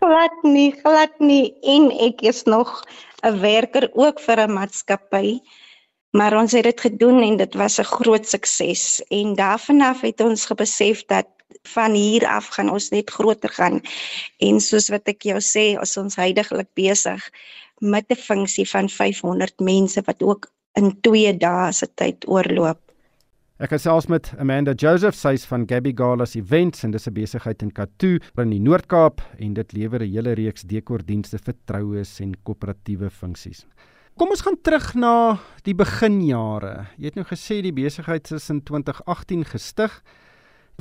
Glad 0.00 0.42
nie, 0.42 0.72
glad 0.82 1.14
nie 1.22 1.54
en 1.62 1.88
ek 2.08 2.20
is 2.26 2.42
nog 2.44 2.82
'n 3.22 3.40
werker 3.40 3.88
ook 3.94 4.20
vir 4.20 4.40
'n 4.40 4.52
maatskappy 4.52 5.40
Maar 6.16 6.38
ons 6.40 6.52
het 6.52 6.64
dit 6.64 6.80
gedoen 6.80 7.20
en 7.22 7.36
dit 7.36 7.54
was 7.54 7.78
'n 7.78 7.84
groot 7.84 8.26
sukses 8.26 9.02
en 9.08 9.34
daarvanaf 9.34 10.00
het 10.00 10.20
ons 10.20 10.46
gebesef 10.46 11.04
dat 11.04 11.26
van 11.62 11.92
hier 11.92 12.26
af 12.26 12.46
gaan 12.46 12.70
ons 12.70 12.88
net 12.88 13.10
groter 13.10 13.48
gaan. 13.48 13.80
En 14.38 14.60
soos 14.60 14.88
wat 14.88 15.08
ek 15.08 15.22
jou 15.22 15.40
sê, 15.40 15.78
as 15.80 15.96
ons 15.96 16.16
heidaglik 16.16 16.68
besig 16.74 17.30
met 17.78 18.04
'n 18.10 18.14
funksie 18.16 18.68
van 18.68 18.88
500 18.88 19.60
mense 19.60 20.02
wat 20.04 20.22
ook 20.22 20.50
in 20.72 21.00
2 21.00 21.36
dae 21.36 21.72
se 21.72 21.86
tyd 21.94 22.28
oorloop. 22.28 22.78
Ek 23.58 23.70
gesels 23.70 24.06
met 24.06 24.32
Amanda 24.38 24.72
Joseph, 24.72 25.16
sy's 25.18 25.44
van 25.44 25.64
Gabby 25.66 25.92
Galas 25.94 26.34
Events 26.34 26.84
en 26.84 26.90
dis 26.90 27.06
'n 27.08 27.12
besigheid 27.12 27.62
in 27.62 27.72
Katoo 27.72 28.18
in 28.36 28.50
die 28.50 28.60
Noord-Kaap 28.60 29.20
en 29.38 29.54
dit 29.54 29.72
lewer 29.72 30.02
'n 30.02 30.12
hele 30.12 30.32
reeks 30.34 30.62
dekordienste 30.62 31.38
vir 31.38 31.54
troues 31.64 32.20
en 32.20 32.34
koöperatiewe 32.44 33.10
funksies. 33.10 33.66
Kom 34.18 34.32
ons 34.34 34.40
gaan 34.42 34.56
terug 34.66 34.96
na 34.98 35.38
die 35.62 35.76
beginjare. 35.78 36.88
Jy 36.98 37.12
het 37.12 37.18
nou 37.20 37.22
gesê 37.28 37.60
die 37.62 37.70
besigheid 37.70 38.26
is 38.34 38.48
in 38.50 38.64
2018 38.66 39.44
gestig. 39.46 39.94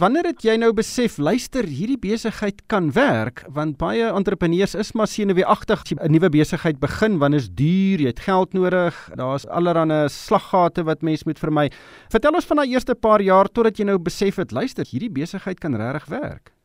Wanneer 0.01 0.31
het 0.31 0.41
jy 0.41 0.55
nou 0.57 0.71
besef, 0.73 1.19
luister, 1.21 1.67
hierdie 1.69 1.99
besigheid 2.01 2.63
kan 2.65 2.89
werk, 2.97 3.43
want 3.53 3.77
baie 3.77 4.09
entrepreneurs 4.09 4.73
is 4.81 4.89
maar 4.97 5.09
senuweeagtig 5.09 5.85
as 5.85 5.93
jy 5.93 5.97
'n 6.01 6.11
nuwe 6.17 6.33
besigheid 6.33 6.79
begin, 6.81 7.19
want 7.21 7.37
dit 7.37 7.41
is 7.41 7.49
duur, 7.49 8.01
jy 8.01 8.09
het 8.09 8.25
geld 8.25 8.53
nodig, 8.53 8.95
daar's 9.13 9.45
allerlei 9.45 10.09
slaggate 10.09 10.83
wat 10.83 11.03
mens 11.03 11.25
moet 11.25 11.37
vermy. 11.37 11.69
Vertel 12.09 12.33
ons 12.33 12.45
van 12.45 12.57
daai 12.57 12.73
eerste 12.73 12.95
paar 12.95 13.21
jaar 13.21 13.45
totdat 13.45 13.77
jy 13.77 13.85
nou 13.85 13.99
besef 13.99 14.37
het, 14.37 14.51
luister, 14.51 14.85
hierdie 14.85 15.13
besigheid 15.13 15.59
kan 15.59 15.75
regtig 15.75 16.09
werk. 16.09 16.56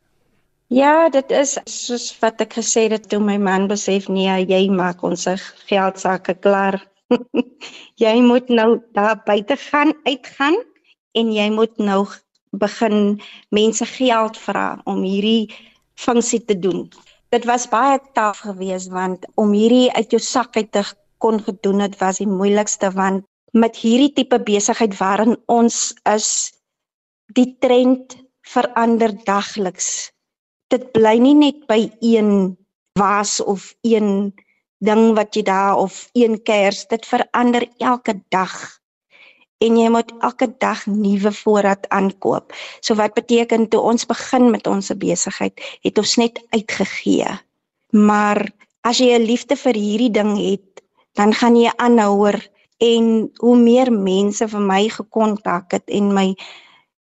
Ja, 0.73 1.11
dit 1.13 1.33
is 1.37 1.51
soos 1.69 2.05
wat 2.23 2.39
ek 2.41 2.55
gesê 2.57 2.87
het 2.89 3.05
toe 3.13 3.19
my 3.21 3.35
man 3.37 3.67
besef 3.69 4.07
nee, 4.09 4.33
jy 4.49 4.61
maak 4.73 5.03
ons 5.05 5.27
geld 5.69 5.99
sake 6.01 6.33
klaar. 6.47 6.79
jy 8.05 8.13
moet 8.25 8.49
nou 8.49 8.79
daar 8.97 9.19
buite 9.27 9.59
gaan, 9.61 9.93
uitgaan 10.09 10.57
en 11.21 11.33
jy 11.37 11.51
moet 11.53 11.77
nou 11.77 12.07
begin 12.65 13.21
mense 13.53 13.85
geld 13.91 14.39
vra 14.47 14.65
om 14.89 15.03
hierdie 15.05 15.53
funksie 16.01 16.41
te 16.41 16.57
doen. 16.57 16.87
Dit 17.37 17.45
was 17.45 17.69
baie 17.69 18.01
taaf 18.17 18.41
geweest 18.47 18.89
want 18.97 19.29
om 19.37 19.53
hierdie 19.53 19.93
uit 19.93 20.17
jou 20.17 20.23
sak 20.25 20.57
uit 20.57 20.73
te 20.73 20.87
kon 21.21 21.43
gedoen 21.51 21.85
het 21.85 22.01
was 22.01 22.23
die 22.25 22.31
moeilikste 22.31 22.95
want 22.97 23.29
met 23.53 23.77
hierdie 23.77 24.15
tipe 24.17 24.41
besigheid 24.41 24.97
waarin 25.05 25.37
ons 25.53 25.93
is 26.09 26.33
die 27.37 27.51
trend 27.61 28.17
verander 28.57 29.13
dagliks. 29.29 30.09
Dit 30.73 30.89
bly 30.97 31.19
nie 31.21 31.37
net 31.37 31.67
by 31.69 31.91
een 32.01 32.57
was 32.99 33.41
of 33.41 33.75
een 33.85 34.33
ding 34.83 35.13
wat 35.17 35.37
jy 35.37 35.45
daar 35.47 35.77
of 35.77 36.09
een 36.17 36.39
kers, 36.43 36.87
dit 36.89 37.05
verander 37.07 37.69
elke 37.79 38.17
dag 38.33 38.55
en 39.63 39.77
jy 39.79 39.91
moet 39.95 40.11
elke 40.27 40.49
dag 40.59 40.81
nuwe 40.91 41.31
voorraad 41.33 41.87
aankoop. 41.95 42.51
So 42.81 42.97
wat 42.99 43.15
beteken 43.15 43.69
toe 43.71 43.81
ons 43.93 44.07
begin 44.11 44.51
met 44.51 44.67
ons 44.67 44.91
besigheid, 44.99 45.55
het 45.87 45.99
ons 46.03 46.17
net 46.19 46.41
uitgegee. 46.51 47.31
Maar 47.95 48.43
as 48.83 48.99
jy 48.99 49.15
'n 49.15 49.29
liefde 49.29 49.57
vir 49.57 49.75
hierdie 49.79 50.11
ding 50.11 50.35
het, 50.39 50.83
dan 51.15 51.33
gaan 51.33 51.57
jy 51.57 51.71
aanhouer 51.77 52.41
en 52.81 53.31
hoe 53.39 53.57
meer 53.57 53.93
mense 53.93 54.49
vir 54.49 54.61
my 54.61 54.89
gekontak 54.89 55.73
het 55.73 55.87
en 55.87 56.13
my 56.15 56.35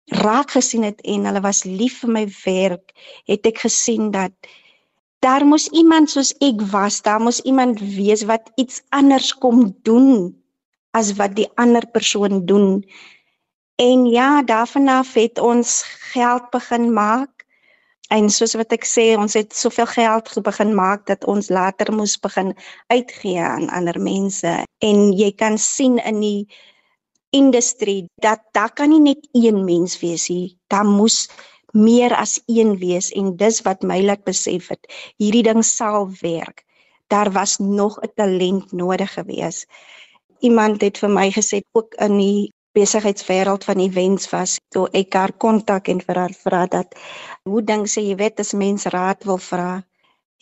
raak 0.08 0.52
gesien 0.56 0.84
het 0.84 1.02
en 1.02 1.26
hulle 1.28 1.42
was 1.44 1.64
lief 1.64 2.00
vir 2.04 2.12
my 2.16 2.26
werk, 2.46 2.94
het 3.28 3.46
ek 3.46 3.66
gesien 3.66 4.12
dat 4.12 4.32
daar 5.26 5.46
moes 5.46 5.68
iemand 5.76 6.10
soos 6.10 6.34
ek 6.44 6.62
was, 6.72 7.02
daar 7.02 7.20
moes 7.20 7.42
iemand 7.42 7.80
wees 7.80 8.24
wat 8.30 8.52
iets 8.56 8.82
anders 8.90 9.34
kom 9.34 9.74
doen 9.84 10.36
as 10.96 11.14
wat 11.18 11.36
die 11.36 11.50
ander 11.56 11.86
persoon 11.92 12.46
doen. 12.46 12.84
En 13.78 14.06
ja, 14.06 14.42
daarvan 14.44 14.88
af 14.88 15.14
het 15.14 15.40
ons 15.40 15.84
geld 16.14 16.50
begin 16.50 16.94
maak. 16.94 17.46
En 18.10 18.30
soos 18.32 18.56
wat 18.56 18.72
ek 18.72 18.88
sê, 18.88 19.18
ons 19.20 19.36
het 19.36 19.52
soveel 19.54 19.86
geld 19.92 20.32
begin 20.44 20.72
maak 20.76 21.06
dat 21.12 21.26
ons 21.28 21.50
later 21.52 21.92
moes 21.94 22.16
begin 22.24 22.54
uitgee 22.88 23.42
aan 23.44 23.68
ander 23.70 24.00
mense. 24.00 24.64
En 24.80 25.12
jy 25.12 25.32
kan 25.36 25.58
sien 25.60 26.00
in 26.00 26.24
die 26.24 26.48
industrie 27.30 28.06
dat 28.22 28.42
daar 28.52 28.74
kan 28.74 28.90
nie 28.90 29.02
net 29.02 29.28
een 29.32 29.64
mens 29.66 30.00
wees 30.00 30.30
nie. 30.30 30.58
Daar 30.68 30.86
moes 30.86 31.28
meer 31.74 32.16
as 32.16 32.40
een 32.46 32.78
wees 32.80 33.12
en 33.12 33.36
dis 33.38 33.62
wat 33.62 33.84
my 33.84 34.02
laat 34.02 34.24
besef 34.24 34.68
het. 34.74 34.88
Hierdie 35.18 35.44
ding 35.44 35.64
sal 35.66 36.10
werk. 36.22 36.64
Daar 37.08 37.32
was 37.32 37.58
nog 37.58 38.00
'n 38.02 38.12
talent 38.16 38.72
nodig 38.72 39.14
geweest 39.14 39.68
iemand 40.40 40.82
het 40.82 41.00
vir 41.02 41.10
my 41.10 41.30
gesê 41.34 41.62
ook 41.74 41.96
in 42.04 42.18
die 42.18 42.54
besigheidswêreld 42.78 43.64
van 43.66 43.82
events 43.82 44.30
was 44.30 44.58
toe 44.74 44.86
ek 44.94 45.14
haar 45.18 45.34
kontak 45.34 45.90
en 45.90 46.02
vir 46.02 46.20
haar 46.22 46.36
vra 46.44 46.66
dat 46.70 46.94
hoe 47.50 47.62
dink 47.66 47.90
sy 47.90 48.04
jy 48.10 48.18
weet 48.20 48.40
as 48.44 48.54
mense 48.54 48.90
raad 48.94 49.26
wil 49.26 49.42
vra 49.42 49.82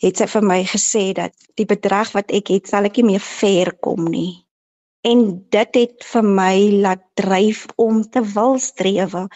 het 0.04 0.20
sy 0.20 0.26
vir 0.28 0.44
my 0.44 0.60
gesê 0.68 1.04
dat 1.16 1.32
die 1.56 1.68
bedrag 1.68 2.12
wat 2.12 2.32
ek 2.40 2.52
het 2.52 2.68
sal 2.68 2.84
ek 2.84 3.00
nie 3.00 3.14
meer 3.14 3.24
ver 3.24 3.72
kom 3.80 4.04
nie 4.12 4.44
en 5.06 5.26
dit 5.54 5.78
het 5.80 6.08
vir 6.12 6.26
my 6.40 6.56
laat 6.86 7.04
dryf 7.20 7.66
om 7.76 8.02
te 8.02 8.22
wil 8.34 8.58
strewe 8.58 9.26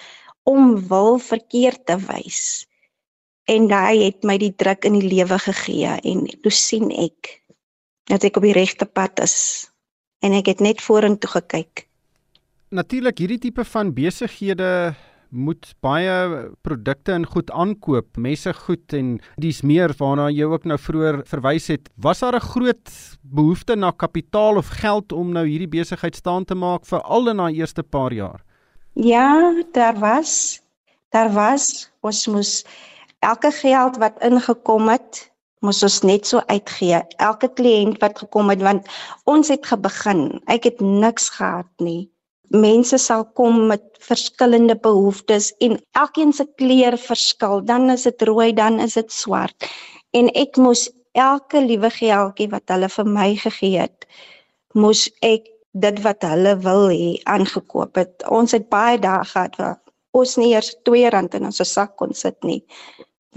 om 0.49 0.75
wil 0.89 1.19
verkeerd 1.23 1.87
te 1.87 1.97
wys 2.09 2.67
en 3.51 3.67
daai 3.71 4.07
het 4.07 4.27
my 4.27 4.39
die 4.39 4.55
druk 4.55 4.87
in 4.89 4.99
die 4.99 5.09
lewe 5.11 5.39
gegee 5.43 5.99
en 6.13 6.27
toe 6.43 6.55
sien 6.55 6.91
ek 6.95 7.37
dat 8.11 8.27
ek 8.27 8.39
op 8.39 8.47
die 8.47 8.57
regte 8.57 8.87
pad 8.87 9.23
is 9.23 9.37
en 10.25 10.35
ek 10.37 10.51
het 10.53 10.61
net 10.61 10.83
vorentoe 10.85 11.31
gekyk. 11.31 11.87
Natuurlik 12.71 13.19
hierdie 13.23 13.41
tipe 13.43 13.65
van 13.67 13.93
besighede 13.95 14.95
moet 15.31 15.73
baie 15.81 16.51
produkte 16.63 17.13
en 17.13 17.27
goed 17.27 17.51
aankoop, 17.51 18.17
messe 18.17 18.53
goed 18.55 18.93
en 18.93 19.19
dis 19.41 19.63
meer 19.63 19.95
waarna 19.99 20.29
jy 20.31 20.49
ook 20.51 20.67
nou 20.69 20.79
vroeër 20.79 21.23
verwys 21.31 21.71
het. 21.71 21.89
Was 21.97 22.21
daar 22.21 22.37
'n 22.37 22.51
groot 22.53 22.91
behoefte 23.23 23.77
na 23.77 23.91
kapitaal 23.91 24.57
of 24.57 24.69
geld 24.69 25.13
om 25.13 25.33
nou 25.33 25.47
hierdie 25.47 25.69
besigheid 25.69 26.17
staan 26.17 26.45
te 26.45 26.55
maak 26.55 26.85
vir 26.85 27.01
al 27.01 27.29
in 27.29 27.37
daai 27.37 27.55
eerste 27.55 27.83
paar 27.83 28.13
jaar? 28.13 28.41
Ja, 28.95 29.55
daar 29.73 29.99
was. 29.99 30.61
Daar 31.11 31.33
was. 31.33 31.91
Ons 32.01 32.27
moes 32.27 32.65
elke 33.19 33.51
geld 33.51 33.97
wat 33.97 34.23
ingekom 34.23 34.89
het, 34.89 35.31
moes 35.61 35.83
ons 35.83 36.01
net 36.03 36.27
so 36.27 36.41
uitgee. 36.47 37.03
Elke 37.17 37.49
kliënt 37.49 38.01
wat 38.01 38.19
gekom 38.19 38.49
het 38.51 38.63
want 38.63 38.89
ons 39.25 39.49
het 39.49 39.67
gebegin. 39.67 40.41
Ek 40.47 40.65
het 40.65 40.81
niks 40.81 41.29
gehad 41.37 41.71
nie. 41.79 42.11
Mense 42.51 42.99
sal 42.99 43.25
kom 43.39 43.67
met 43.71 43.85
verskillende 44.03 44.75
behoeftes 44.77 45.53
en 45.63 45.79
elkeen 45.99 46.33
se 46.33 46.47
kleur 46.59 46.97
verskil. 46.99 47.63
Dan 47.65 47.91
is 47.91 48.09
dit 48.09 48.23
rooi, 48.23 48.53
dan 48.53 48.81
is 48.81 48.97
dit 48.99 49.13
swart. 49.13 49.69
En 50.11 50.31
ek 50.35 50.59
moes 50.59 50.89
elke 51.13 51.63
liewe 51.63 51.91
geldjie 51.91 52.49
wat 52.51 52.73
hulle 52.75 52.89
vir 52.91 53.07
my 53.07 53.29
gegee 53.39 53.79
het, 53.79 54.07
moes 54.75 55.07
ek 55.23 55.47
dit 55.71 56.03
wat 56.03 56.27
hulle 56.27 56.57
wil 56.65 56.89
hê 56.91 57.15
aangekoop 57.31 57.99
het. 58.03 58.27
Ons 58.27 58.57
het 58.57 58.67
baie 58.71 58.99
dae 58.99 59.23
gehad 59.25 59.55
waar 59.59 59.79
ons 60.17 60.37
nie 60.41 60.51
eers 60.55 60.73
R2 60.75 61.37
in 61.39 61.47
ons 61.47 61.63
sak 61.73 61.97
kon 62.01 62.15
sit 62.15 62.39
nie 62.47 62.63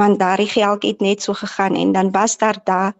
want 0.01 0.19
daardie 0.19 0.49
geld 0.49 0.85
het 0.87 1.01
net 1.05 1.21
so 1.21 1.33
gegaan 1.37 1.75
en 1.77 1.91
dan 1.93 2.11
was 2.11 2.37
daar 2.37 2.57
daar 2.65 2.93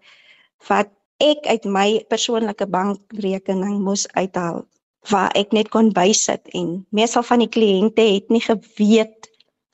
wat 0.67 0.89
ek 1.17 1.48
uit 1.48 1.65
my 1.65 1.88
persoonlike 2.10 2.67
bankrekening 2.70 3.79
moes 3.82 4.05
uithaal 4.13 4.62
waar 5.12 5.31
ek 5.36 5.51
net 5.51 5.69
kon 5.69 5.91
bysit 5.93 6.48
en 6.53 6.86
meestal 6.91 7.24
van 7.27 7.43
die 7.43 7.51
kliënte 7.51 8.01
het 8.01 8.29
nie 8.29 8.43
geweet 8.43 9.31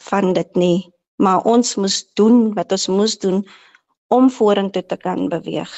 van 0.10 0.34
dit 0.34 0.56
nie 0.56 0.90
maar 1.20 1.44
ons 1.48 1.76
moes 1.76 2.02
doen 2.16 2.54
wat 2.56 2.72
ons 2.72 2.88
moes 2.88 3.18
doen 3.20 3.44
om 4.10 4.30
vorentoe 4.32 4.84
te 4.88 4.98
kan 4.98 5.28
beweeg. 5.30 5.72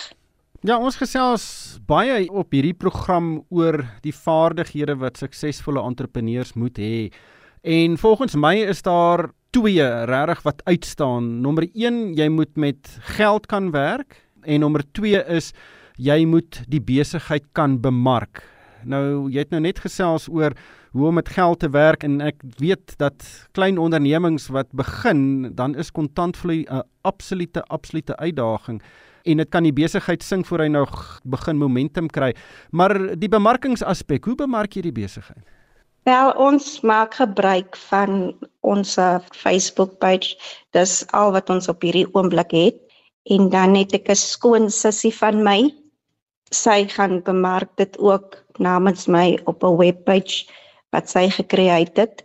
Ja, 0.62 0.78
ons 0.78 1.00
gesels 1.02 1.46
baie 1.90 2.28
op 2.30 2.54
hierdie 2.54 2.78
program 2.78 3.40
oor 3.50 3.82
die 4.06 4.14
vaardighede 4.14 4.96
wat 5.02 5.18
suksesvolle 5.18 5.82
entrepreneurs 5.82 6.54
moet 6.54 6.78
hê. 6.78 7.10
En 7.66 7.98
volgens 7.98 8.38
my 8.38 8.54
is 8.70 8.86
daar 8.86 9.32
twee 9.52 9.88
regtig 10.08 10.46
wat 10.46 10.62
uitstaan. 10.70 11.42
Nommer 11.42 11.66
1, 11.74 12.14
jy 12.18 12.30
moet 12.30 12.54
met 12.56 12.94
geld 13.18 13.50
kan 13.50 13.72
werk 13.74 14.22
en 14.46 14.62
nommer 14.62 14.86
2 14.94 15.26
is 15.34 15.52
jy 15.98 16.22
moet 16.30 16.62
die 16.70 16.82
besigheid 16.82 17.50
kan 17.58 17.80
bemark. 17.82 18.46
Nou 18.84 19.30
jy 19.30 19.40
het 19.40 19.52
nou 19.52 19.62
net 19.62 19.80
gesels 19.80 20.28
oor 20.30 20.54
hoe 20.92 21.08
om 21.08 21.14
met 21.16 21.30
geld 21.30 21.60
te 21.60 21.70
werk 21.70 22.04
en 22.04 22.22
ek 22.22 22.42
weet 22.58 22.98
dat 22.98 23.24
klein 23.52 23.78
ondernemings 23.78 24.48
wat 24.48 24.68
begin, 24.72 25.54
dan 25.56 25.76
is 25.76 25.92
kontantvloei 25.92 26.66
'n 26.70 26.84
absolute 27.02 27.64
absolute 27.70 28.16
uitdaging 28.18 28.82
en 29.26 29.42
dit 29.42 29.50
kan 29.50 29.64
die 29.64 29.76
besigheid 29.76 30.24
sing 30.24 30.44
voor 30.48 30.66
hy 30.66 30.70
nou 30.74 30.86
begin 31.24 31.58
momentum 31.58 32.08
kry. 32.08 32.34
Maar 32.72 33.16
die 33.20 33.30
bemarkingsaspek, 33.30 34.26
hoe 34.26 34.36
bemark 34.36 34.74
jy 34.76 34.82
die 34.82 34.96
besigheid? 34.96 35.44
Wel 36.10 36.32
ons 36.42 36.80
maak 36.82 37.14
gebruik 37.20 37.78
van 37.78 38.34
ons 38.66 38.98
Facebook 39.38 40.00
page. 40.02 40.34
Dis 40.74 41.04
al 41.14 41.34
wat 41.36 41.50
ons 41.54 41.70
op 41.70 41.84
hierdie 41.86 42.08
oomblik 42.14 42.56
het. 42.58 42.80
En 43.30 43.52
dan 43.54 43.76
het 43.78 43.94
ek 43.94 44.10
'n 44.10 44.16
skoon 44.16 44.70
sussie 44.70 45.14
van 45.14 45.44
my. 45.44 45.70
Sy 46.52 46.88
gaan 46.90 47.22
bemark 47.22 47.70
dit 47.78 47.98
ook 48.00 48.44
namens 48.62 49.08
my 49.08 49.40
op 49.46 49.64
'n 49.64 49.78
webpage 49.78 50.46
wat 50.94 51.10
sy 51.10 51.28
gekreë 51.30 51.90
het. 51.98 52.24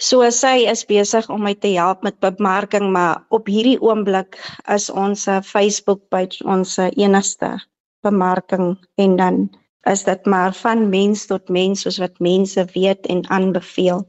So 0.00 0.24
sy 0.30 0.64
is 0.64 0.84
besig 0.88 1.28
om 1.28 1.42
my 1.44 1.54
te 1.54 1.74
help 1.76 2.02
met 2.02 2.20
bemarking, 2.20 2.92
maar 2.92 3.24
op 3.28 3.46
hierdie 3.46 3.80
oomblik 3.80 4.38
is 4.72 4.90
ons 4.90 5.28
Facebook 5.44 6.00
page 6.08 6.44
ons 6.44 6.78
enigste 6.78 7.58
bemarking 8.02 8.78
en 8.96 9.16
dan 9.16 9.50
is 9.88 10.04
dit 10.04 10.26
maar 10.26 10.52
van 10.52 10.88
mens 10.88 11.26
tot 11.26 11.48
mens 11.48 11.84
soos 11.84 11.98
wat 11.98 12.18
mense 12.18 12.64
weet 12.74 13.06
en 13.06 13.28
aanbeveel. 13.28 14.04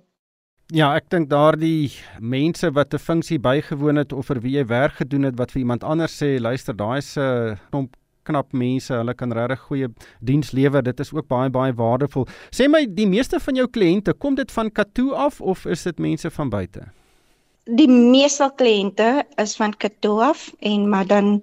Ja, 0.72 0.94
ek 0.96 1.10
dink 1.12 1.28
daardie 1.32 1.92
mense 2.20 2.72
wat 2.72 2.94
'n 2.94 3.04
funksie 3.04 3.40
bygewoon 3.40 3.96
het 4.00 4.14
of 4.14 4.26
vir 4.32 4.40
wie 4.40 4.56
jy 4.58 4.66
werk 4.66 4.94
gedoen 5.04 5.24
het 5.24 5.36
wat 5.38 5.52
vir 5.52 5.60
iemand 5.60 5.84
anders 5.84 6.16
sê, 6.16 6.40
luister, 6.40 6.74
daai 6.74 7.02
'n 7.02 7.60
klomp 7.70 7.96
knap 8.24 8.54
mense. 8.54 8.94
Hulle 8.94 9.14
kan 9.18 9.34
regtig 9.36 9.60
goeie 9.68 9.90
diens 10.20 10.52
lewer. 10.52 10.84
Dit 10.84 11.00
is 11.00 11.14
ook 11.14 11.28
baie 11.32 11.50
baie 11.50 11.74
waardevol. 11.74 12.28
Sê 12.56 12.68
my, 12.70 12.86
die 12.86 13.08
meeste 13.10 13.40
van 13.40 13.60
jou 13.60 13.68
kliënte, 13.68 14.14
kom 14.14 14.36
dit 14.40 14.52
van 14.52 14.72
Katoo 14.72 15.16
af 15.18 15.42
of 15.42 15.66
is 15.66 15.84
dit 15.88 16.00
mense 16.00 16.30
van 16.30 16.50
buite? 16.50 16.88
Die 17.70 17.90
meeste 17.90 18.50
kliënte 18.58 19.24
is 19.42 19.56
van 19.60 19.76
Katoo 19.78 20.20
af 20.26 20.50
en 20.60 20.90
maar 20.90 21.08
dan 21.08 21.40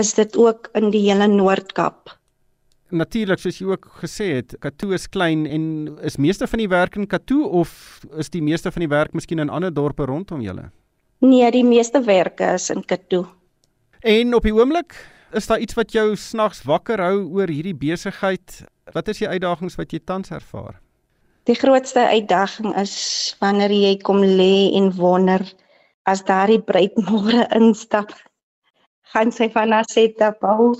is 0.00 0.14
dit 0.16 0.36
ook 0.36 0.70
in 0.78 0.90
die 0.90 1.04
hele 1.10 1.28
Noord-Kaap. 1.28 2.16
Natuurlik 2.92 3.40
soos 3.40 3.58
jy 3.60 3.70
ook 3.70 3.86
gesê 4.02 4.28
het, 4.36 4.54
Katoo 4.60 4.92
is 4.96 5.08
klein 5.08 5.46
en 5.48 5.64
is 6.04 6.18
meeste 6.20 6.48
van 6.48 6.60
die 6.60 6.68
werk 6.68 6.96
in 6.96 7.06
Katoo 7.08 7.48
of 7.60 7.72
is 8.20 8.28
die 8.32 8.42
meeste 8.44 8.72
van 8.72 8.84
die 8.84 8.90
werk 8.92 9.12
miskien 9.16 9.40
in 9.40 9.52
ander 9.52 9.72
dorpe 9.72 10.04
rondom 10.08 10.40
julle? 10.44 10.70
Nee, 11.24 11.50
die 11.54 11.64
meeste 11.64 12.02
werke 12.04 12.52
is 12.56 12.68
in 12.70 12.84
Katoo. 12.84 13.28
En 14.02 14.34
op 14.34 14.42
die 14.42 14.54
oomblik, 14.54 14.96
is 15.32 15.46
daar 15.46 15.60
iets 15.62 15.76
wat 15.78 15.92
jou 15.92 16.16
snags 16.16 16.62
wakker 16.68 17.00
hou 17.00 17.24
oor 17.36 17.50
hierdie 17.50 17.76
besigheid? 17.76 18.62
Wat 18.92 19.08
is 19.08 19.22
die 19.22 19.28
uitdagings 19.28 19.78
wat 19.80 19.92
jy 19.92 20.00
tans 20.04 20.30
ervaar? 20.34 20.78
Die 21.48 21.56
grootste 21.58 22.04
uitdaging 22.06 22.74
is 22.78 22.94
wanneer 23.40 23.72
jy 23.74 23.96
kom 24.06 24.22
lê 24.22 24.70
en 24.78 24.92
wonder 24.98 25.42
as 26.06 26.22
daardie 26.26 26.60
bruid 26.62 26.94
môre 27.08 27.46
instap, 27.60 28.12
gaan 29.14 29.32
sy 29.34 29.50
van 29.54 29.74
set 29.90 30.22
op 30.22 30.44
hou 30.46 30.72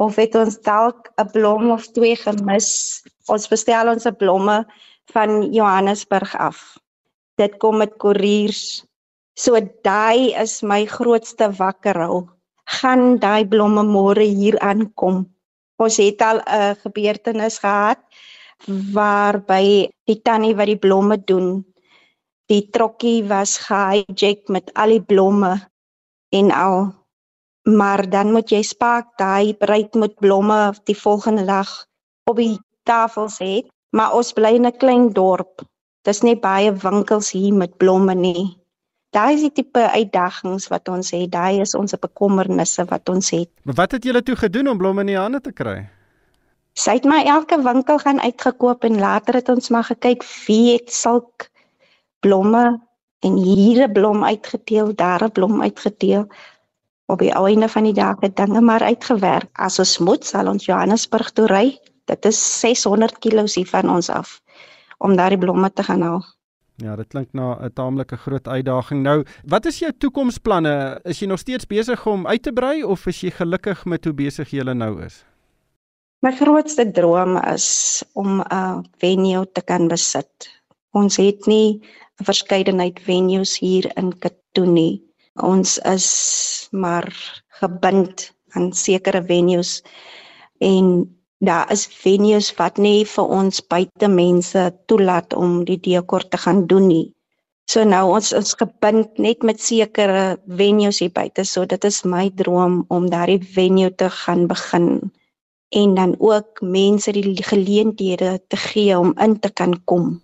of 0.00 0.16
het 0.16 0.34
ons 0.34 0.56
dalk 0.64 1.10
'n 1.20 1.30
blom 1.32 1.70
of 1.70 1.86
twee 1.92 2.16
gemis. 2.16 3.02
Ons 3.28 3.48
bestel 3.48 3.88
ons 3.88 4.06
blomme 4.18 4.64
van 5.12 5.52
Johannesburg 5.52 6.36
af. 6.36 6.78
Dit 7.36 7.58
kom 7.58 7.78
met 7.78 7.98
koeriers 7.98 8.84
So 9.40 9.56
daai 9.86 10.34
is 10.36 10.60
my 10.62 10.84
grootste 10.84 11.46
wakkerhou. 11.56 12.28
Gaan 12.70 13.18
daai 13.22 13.44
blomme 13.52 13.82
môre 13.82 14.24
hier 14.24 14.56
aankom. 14.62 15.24
Ons 15.82 15.96
het 16.02 16.20
al 16.22 16.38
'n 16.44 16.76
gebeurtenis 16.82 17.58
gehad 17.64 17.98
waarby 18.94 19.88
die 20.08 20.20
tannie 20.22 20.54
wat 20.54 20.68
die 20.68 20.78
blomme 20.84 21.16
doen, 21.16 21.64
die 22.50 22.68
trokkie 22.74 23.24
was 23.28 23.58
gehijack 23.66 24.48
met 24.48 24.70
al 24.74 24.90
die 24.96 25.02
blomme 25.12 25.52
en 26.30 26.50
al. 26.50 26.92
Maar 27.64 28.10
dan 28.10 28.32
moet 28.32 28.50
jy 28.50 28.62
spaak 28.62 29.16
daai 29.18 29.54
bruid 29.54 29.94
met 29.94 30.14
blomme 30.20 30.74
die 30.84 30.96
volgende 30.96 31.44
dag 31.44 31.70
op 32.30 32.36
die 32.36 32.58
tafels 32.84 33.38
hê, 33.38 33.62
maar 33.96 34.14
ons 34.14 34.32
bly 34.32 34.54
in 34.54 34.66
'n 34.66 34.78
klein 34.78 35.12
dorp. 35.12 35.62
Dis 36.04 36.22
nie 36.22 36.36
baie 36.36 36.72
winkels 36.72 37.30
hier 37.30 37.54
met 37.54 37.76
blomme 37.76 38.14
nie. 38.14 38.59
Daai 39.10 39.34
is 39.34 39.40
die 39.42 39.52
tipe 39.52 39.82
uitdagings 39.90 40.68
wat 40.70 40.88
ons 40.88 41.10
het. 41.10 41.30
Daai 41.32 41.60
is 41.64 41.74
ons 41.74 41.96
bekommernisse 41.98 42.84
wat 42.90 43.08
ons 43.10 43.32
het. 43.34 43.50
Maar 43.66 43.80
wat 43.82 43.96
het 43.96 44.04
julle 44.06 44.22
toe 44.22 44.36
gedoen 44.38 44.70
om 44.70 44.78
blomme 44.78 45.02
in 45.02 45.10
die 45.10 45.18
hande 45.18 45.40
te 45.42 45.52
kry? 45.52 45.88
Sy 46.78 46.94
het 47.00 47.08
maar 47.10 47.26
elke 47.26 47.58
winkel 47.62 47.98
gaan 47.98 48.20
uitgekoop 48.22 48.86
en 48.86 49.00
later 49.02 49.40
het 49.40 49.50
ons 49.50 49.72
maar 49.74 49.88
gekyk 49.88 50.22
wie 50.46 50.76
het 50.76 50.94
sulk 50.94 51.50
blomme 52.22 52.78
en 53.26 53.36
hier 53.36 53.88
'n 53.88 53.92
blom 53.92 54.24
uitgedeel, 54.24 54.94
daar 54.94 55.24
'n 55.24 55.32
blom 55.32 55.62
uitgedeel. 55.62 56.28
Op 57.06 57.18
die 57.18 57.34
einde 57.34 57.68
van 57.68 57.84
die 57.84 57.92
dag 57.92 58.16
het 58.20 58.36
dinge 58.36 58.60
maar 58.60 58.82
uitgewerk. 58.82 59.50
As 59.52 59.78
ons 59.78 59.98
moet, 59.98 60.24
sal 60.24 60.46
ons 60.46 60.64
Johannesburg 60.64 61.30
toe 61.30 61.46
ry. 61.46 61.78
Dit 62.04 62.24
is 62.24 62.60
600 62.60 63.18
km 63.18 63.46
hier 63.54 63.66
van 63.66 63.90
ons 63.90 64.08
af 64.08 64.40
om 64.98 65.16
daardie 65.16 65.38
blomme 65.38 65.72
te 65.72 65.82
gaan 65.82 66.02
haal. 66.02 66.24
Ja, 66.80 66.96
dit 66.96 67.08
klink 67.12 67.32
na 67.36 67.58
'n 67.60 67.72
taamlike 67.72 68.16
groot 68.16 68.48
uitdaging. 68.48 69.02
Nou, 69.02 69.24
wat 69.44 69.66
is 69.66 69.78
jou 69.78 69.92
toekomsplanne? 69.92 71.00
Is 71.04 71.20
jy 71.20 71.26
nog 71.26 71.38
steeds 71.38 71.66
besig 71.66 72.06
om 72.06 72.26
uit 72.26 72.42
te 72.42 72.52
brei 72.52 72.84
of 72.84 73.06
is 73.06 73.20
jy 73.20 73.30
gelukkig 73.30 73.84
met 73.84 74.04
hoe 74.04 74.14
besig 74.14 74.50
jy 74.50 74.62
nou 74.62 75.02
is? 75.04 75.24
My 76.20 76.32
grootste 76.32 76.90
droom 76.90 77.36
is 77.36 78.02
om 78.12 78.40
'n 78.40 78.84
venue 78.98 79.46
te 79.52 79.62
kan 79.62 79.88
besit. 79.88 80.48
Ons 80.92 81.16
het 81.16 81.46
nie 81.46 81.80
'n 82.20 82.24
verskeidenheid 82.24 83.00
venues 83.00 83.58
hier 83.58 83.90
in 83.96 84.18
Katuni. 84.18 85.02
Ons 85.34 85.78
is 85.78 86.68
maar 86.70 87.08
gebind 87.48 88.32
aan 88.48 88.72
sekere 88.72 89.22
venues 89.22 89.82
en 90.58 91.19
daar 91.40 91.70
is 91.72 91.86
venues 92.02 92.50
wat 92.58 92.78
nie 92.78 93.04
vir 93.08 93.30
ons 93.36 93.62
buite 93.72 94.08
mense 94.12 94.64
toelaat 94.92 95.34
om 95.34 95.62
die 95.64 95.78
dekor 95.80 96.26
te 96.28 96.40
gaan 96.42 96.66
doen 96.72 96.86
nie. 96.88 97.06
So 97.70 97.84
nou 97.86 98.02
ons 98.16 98.32
is 98.36 98.52
gebind 98.60 99.18
net 99.22 99.46
met 99.46 99.60
sekere 99.62 100.24
venues 100.60 100.98
hier 101.00 101.12
buite. 101.14 101.44
So 101.46 101.64
dit 101.64 101.84
is 101.86 102.02
my 102.04 102.28
droom 102.42 102.84
om 102.88 103.08
daardie 103.12 103.40
venue 103.56 103.92
te 103.94 104.10
gaan 104.10 104.46
begin 104.50 105.10
en 105.70 105.94
dan 105.94 106.16
ook 106.18 106.60
mense 106.60 107.12
die 107.14 107.42
geleenthede 107.46 108.40
te 108.48 108.56
gee 108.56 108.98
om 108.98 109.14
in 109.18 109.38
te 109.38 109.52
kan 109.52 109.76
kom. 109.84 110.18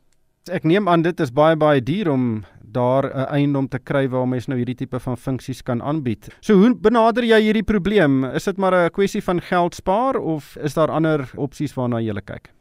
Ek 0.46 0.62
neem 0.62 0.86
aan 0.86 1.02
dit 1.02 1.20
is 1.20 1.32
baie 1.34 1.56
baie 1.58 1.80
duur 1.82 2.12
om 2.12 2.44
daar 2.62 3.04
'n 3.04 3.26
eiendom 3.34 3.68
te 3.68 3.78
kry 3.78 4.08
waar 4.08 4.28
mens 4.28 4.46
nou 4.46 4.58
hierdie 4.58 4.76
tipe 4.76 5.00
van 5.00 5.16
funksies 5.16 5.62
kan 5.62 5.82
aanbied. 5.82 6.28
So 6.40 6.54
hoe 6.54 6.74
benader 6.74 7.24
jy 7.24 7.40
hierdie 7.40 7.64
probleem? 7.64 8.24
Is 8.24 8.44
dit 8.44 8.56
maar 8.56 8.74
'n 8.74 8.90
kwessie 8.90 9.22
van 9.22 9.40
geld 9.40 9.74
spaar 9.74 10.16
of 10.16 10.56
is 10.56 10.74
daar 10.74 10.90
ander 10.90 11.30
opsies 11.36 11.74
waarna 11.74 12.00
jy 12.00 12.14
kyk? 12.24 12.52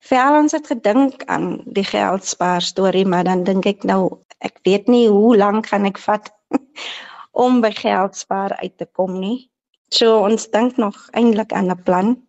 Vir 0.00 0.36
ons 0.36 0.52
het 0.52 0.66
gedink 0.66 1.24
aan 1.24 1.62
die 1.64 1.84
geld 1.84 2.24
spaar 2.24 2.62
storie, 2.62 3.06
maar 3.06 3.24
dan 3.24 3.44
dink 3.44 3.66
ek 3.66 3.84
nou 3.84 4.18
ek 4.40 4.58
weet 4.64 4.88
nie 4.88 5.08
hoe 5.08 5.36
lank 5.36 5.66
gaan 5.66 5.84
ek 5.84 5.98
vat 5.98 6.30
om 7.44 7.60
by 7.60 7.70
geld 7.70 8.16
spaar 8.16 8.52
uit 8.62 8.76
te 8.78 8.86
kom 8.92 9.20
nie. 9.20 9.48
So 9.88 10.18
ons 10.18 10.50
dink 10.50 10.76
nog 10.76 11.08
eintlik 11.12 11.52
aan 11.52 11.70
'n 11.70 11.82
plan 11.82 12.23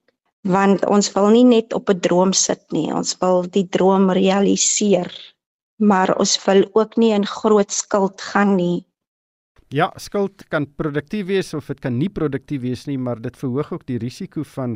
want 0.46 0.86
ons 0.86 1.12
wil 1.14 1.30
nie 1.34 1.44
net 1.44 1.74
op 1.74 1.90
'n 1.90 2.00
droom 2.00 2.34
sit 2.34 2.62
nie, 2.72 2.94
ons 2.94 3.18
wil 3.22 3.44
die 3.50 3.68
droom 3.78 4.12
realiseer 4.12 5.12
maar 5.78 6.16
ons 6.18 6.38
wil 6.46 6.64
ook 6.74 6.96
nie 6.96 7.12
in 7.14 7.26
groot 7.26 7.72
skuld 7.72 8.22
gaan 8.22 8.56
nie. 8.56 8.86
Ja, 9.74 9.88
skuld 9.98 10.44
kan 10.54 10.68
produktief 10.78 11.26
wees 11.26 11.48
of 11.58 11.66
dit 11.72 11.80
kan 11.82 11.96
nie 11.98 12.10
produktief 12.14 12.62
wees 12.62 12.84
nie, 12.86 13.00
maar 13.02 13.18
dit 13.18 13.34
verhoog 13.34 13.72
ook 13.74 13.86
die 13.90 13.98
risiko 13.98 14.44
van 14.46 14.76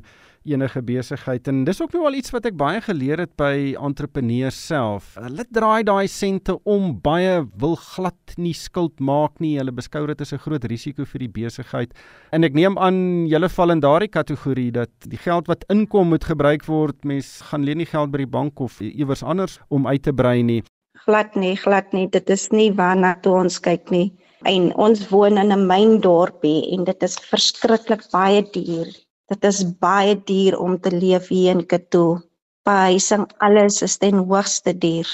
enige 0.50 0.82
besigheid 0.82 1.46
en 1.52 1.60
dis 1.68 1.78
ook 1.84 1.94
nou 1.94 2.08
al 2.10 2.18
iets 2.18 2.34
wat 2.34 2.48
ek 2.50 2.56
baie 2.58 2.80
geleer 2.82 3.22
het 3.22 3.36
by 3.38 3.76
entrepreneurs 3.78 4.58
self. 4.58 5.12
Hulle 5.22 5.46
draai 5.54 5.84
daai 5.86 6.08
sente 6.10 6.56
om, 6.66 6.96
baie 7.06 7.44
wil 7.62 7.78
glad 7.78 8.34
nie 8.42 8.56
skuld 8.58 8.98
maak 8.98 9.38
nie. 9.44 9.60
Hulle 9.60 9.76
beskou 9.78 10.08
dit 10.10 10.22
as 10.26 10.34
'n 10.34 10.42
groot 10.42 10.66
risiko 10.66 11.06
vir 11.06 11.20
die 11.20 11.34
besigheid. 11.38 11.94
En 12.34 12.44
ek 12.44 12.54
neem 12.54 12.78
aan 12.78 13.28
julle 13.30 13.50
val 13.50 13.72
in 13.72 13.82
daardie 13.82 14.10
kategorie 14.10 14.72
dat 14.72 14.90
die 15.06 15.22
geld 15.22 15.46
wat 15.48 15.66
inkom 15.70 16.10
moet 16.10 16.24
gebruik 16.24 16.66
word. 16.66 17.06
Mens 17.06 17.42
gaan 17.42 17.64
leen 17.64 17.78
nie 17.78 17.86
geld 17.86 18.12
by 18.12 18.18
die 18.18 18.34
bank 18.40 18.60
of 18.60 18.82
iewers 18.82 19.24
anders 19.24 19.60
om 19.70 19.86
uit 19.86 20.02
te 20.02 20.14
brei 20.14 20.42
nie 20.42 20.64
glad 21.06 21.36
nie, 21.36 21.56
glad 21.56 21.94
nie. 21.94 22.08
Dit 22.08 22.30
is 22.30 22.50
nie 22.52 22.72
waarna 22.76 23.16
toe 23.24 23.34
ons 23.40 23.60
kyk 23.60 23.90
nie. 23.94 24.12
En 24.50 24.72
ons 24.82 25.02
woon 25.12 25.38
in 25.38 25.52
'n 25.54 25.66
myndorpie 25.70 26.72
en 26.74 26.84
dit 26.84 27.04
is 27.04 27.16
verskriklik 27.32 28.04
baie 28.12 28.42
duur. 28.42 28.88
Dit 29.30 29.44
is 29.44 29.60
baie 29.78 30.16
duur 30.26 30.58
om 30.58 30.80
te 30.80 30.92
leef 30.92 31.28
hier 31.28 31.52
in 31.52 31.66
Katoo. 31.66 32.22
Behuising 32.66 33.28
alles 33.38 33.82
is 33.82 33.98
ten 33.98 34.16
hoogste 34.26 34.74
duur. 34.78 35.08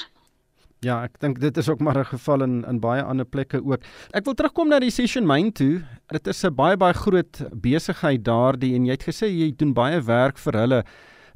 Ja, 0.80 1.04
ek 1.04 1.20
dink 1.20 1.40
dit 1.40 1.58
is 1.58 1.70
ook 1.70 1.80
maar 1.80 1.98
'n 1.98 2.06
geval 2.06 2.44
in 2.44 2.66
in 2.70 2.80
baie 2.80 3.04
ander 3.04 3.26
plekke 3.26 3.60
ook. 3.66 3.84
Ek 4.14 4.26
wil 4.26 4.34
terugkom 4.34 4.70
na 4.70 4.80
die 4.80 4.92
Session 4.92 5.28
Mine 5.28 5.52
toe. 5.52 5.84
Dit 6.08 6.28
is 6.28 6.44
'n 6.46 6.56
baie 6.56 6.78
baie 6.78 6.94
groot 6.94 7.44
besigheid 7.52 8.24
daardie 8.24 8.76
en 8.76 8.86
jy 8.86 8.92
het 8.92 9.04
gesê 9.04 9.28
jy 9.28 9.52
doen 9.56 9.74
baie 9.74 10.02
werk 10.02 10.38
vir 10.38 10.54
hulle. 10.54 10.84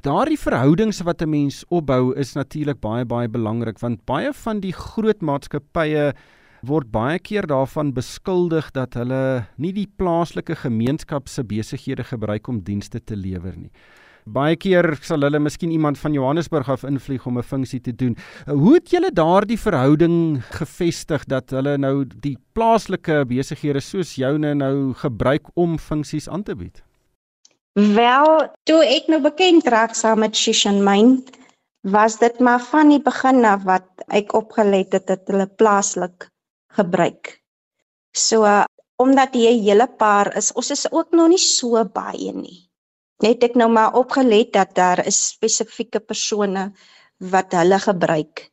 Daardie 0.02 0.38
verhoudings 0.38 1.02
wat 1.02 1.22
'n 1.22 1.30
mens 1.30 1.64
opbou 1.68 2.14
is 2.16 2.34
natuurlik 2.34 2.80
baie 2.80 3.04
baie 3.04 3.28
belangrik 3.28 3.78
want 3.78 4.06
baie 4.06 4.32
van 4.32 4.60
die 4.60 4.72
groot 4.72 5.20
maatskappye 5.20 6.14
word 6.66 6.90
baie 6.92 7.18
keer 7.18 7.46
daarvan 7.48 7.92
beskuldig 7.96 8.70
dat 8.76 8.94
hulle 8.98 9.46
nie 9.56 9.72
die 9.72 9.88
plaaslike 9.88 10.58
gemeenskap 10.62 11.28
se 11.28 11.44
besighede 11.44 12.04
gebruik 12.04 12.48
om 12.48 12.60
dienste 12.64 13.00
te 13.00 13.16
lewer 13.16 13.56
nie. 13.56 13.72
Baie 14.28 14.56
keer 14.60 14.92
sal 15.02 15.24
hulle 15.24 15.40
miskien 15.40 15.72
iemand 15.72 15.98
van 15.98 16.12
Johannesburg 16.12 16.68
af 16.68 16.84
invlieg 16.84 17.26
om 17.26 17.38
'n 17.38 17.42
funksie 17.42 17.80
te 17.80 17.92
doen. 17.92 18.16
Hoe 18.46 18.74
het 18.74 18.90
julle 18.90 19.10
daardie 19.10 19.58
verhouding 19.58 20.42
gevestig 20.50 21.24
dat 21.24 21.50
hulle 21.50 21.78
nou 21.78 22.04
die 22.04 22.36
plaaslike 22.52 23.24
besighede 23.26 23.80
soos 23.80 24.14
joune 24.14 24.54
nou 24.54 24.92
gebruik 24.94 25.48
om 25.54 25.78
funksies 25.78 26.28
aan 26.28 26.42
te 26.42 26.54
bied? 26.54 26.82
Wel, 27.72 28.50
toe 28.64 28.84
ek 28.84 29.08
nou 29.08 29.20
bekend 29.22 29.66
raak 29.66 29.94
saam 29.94 30.18
met 30.18 30.36
Shishan 30.36 30.84
Mine, 30.84 31.22
was 31.82 32.18
dit 32.18 32.40
maar 32.40 32.60
van 32.60 32.88
die 32.88 33.00
begin 33.02 33.44
af 33.44 33.62
wat 33.64 33.86
ek 34.08 34.34
opgelet 34.34 34.92
het 34.92 35.06
dat 35.06 35.20
hulle 35.26 35.46
plaaslik 35.46 36.28
gebruik. 36.76 37.40
So 38.12 38.44
omdat 39.00 39.34
jy 39.34 39.52
'n 39.56 39.64
hele 39.64 39.86
paar 39.86 40.36
is, 40.36 40.52
ons 40.52 40.70
is 40.70 40.92
ook 40.92 41.10
nog 41.10 41.28
nie 41.28 41.38
so 41.38 41.84
baie 41.84 42.32
nie. 42.32 42.68
Net 43.22 43.42
ek 43.44 43.54
nou 43.54 43.68
maar 43.68 43.94
opgelet 43.94 44.52
dat 44.52 44.74
daar 44.74 45.06
is 45.06 45.28
spesifieke 45.28 46.00
persone 46.00 46.72
wat 47.18 47.52
hulle 47.52 47.78
gebruik. 47.78 48.50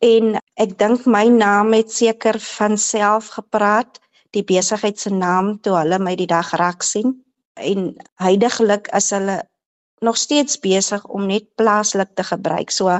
En 0.00 0.38
ek 0.58 0.78
dink 0.78 1.06
my 1.06 1.26
naam 1.28 1.72
het 1.72 1.92
seker 1.92 2.38
van 2.40 2.78
self 2.78 3.28
gepraat, 3.38 4.00
die 4.30 4.44
besigheid 4.44 4.98
se 4.98 5.10
naam 5.10 5.60
toe 5.60 5.76
hulle 5.76 5.98
my 5.98 6.14
die 6.16 6.26
dag 6.26 6.50
raak 6.58 6.82
sien 6.82 7.22
en 7.54 7.92
heidaglik 8.16 8.88
is 8.96 9.10
hulle 9.10 9.42
nog 10.02 10.16
steeds 10.16 10.58
besig 10.58 11.04
om 11.06 11.26
net 11.26 11.46
plaaslik 11.54 12.14
te 12.14 12.24
gebruik. 12.26 12.70
So 12.70 12.90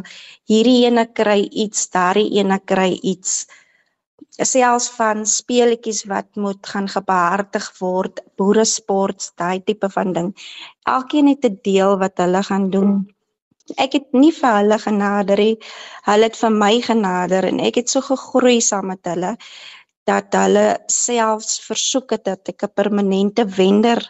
hierdie 0.47 0.85
ene 0.87 1.07
kry 1.11 1.41
iets, 1.51 1.88
daardie 1.91 2.31
ene 2.38 2.61
kry 2.65 2.93
iets. 3.03 3.47
Selfs 4.31 4.89
van 4.97 5.27
speletjies 5.27 6.05
wat 6.11 6.29
moet 6.37 6.67
gaan 6.67 6.89
gebehartig 6.89 7.67
word, 7.79 8.21
boere 8.37 8.65
sports, 8.65 9.33
daai 9.37 9.63
tipe 9.65 9.91
van 9.91 10.13
ding. 10.13 10.31
Elkeen 10.89 11.29
het 11.29 11.45
'n 11.45 11.59
deel 11.63 11.99
wat 11.99 12.19
hulle 12.19 12.43
gaan 12.43 12.71
doen. 12.71 13.09
Ek 13.77 13.93
het 13.93 14.13
nie 14.13 14.33
vir 14.33 14.53
hulle 14.61 14.79
genader 14.79 15.39
nie. 15.39 15.59
Hulle 16.05 16.25
het 16.25 16.37
vir 16.37 16.51
my 16.51 16.81
genader 16.81 17.45
en 17.45 17.61
ek 17.61 17.75
het 17.75 17.89
so 17.91 18.01
gegroei 18.01 18.61
saam 18.61 18.87
met 18.87 19.05
hulle 19.07 19.37
dat 20.05 20.35
hulle 20.35 20.67
selfs 20.87 21.61
versoek 21.69 22.11
het 22.11 22.25
dat 22.25 22.49
ek 22.49 22.65
'n 22.65 22.75
permanente 22.75 23.45
wender 23.57 24.01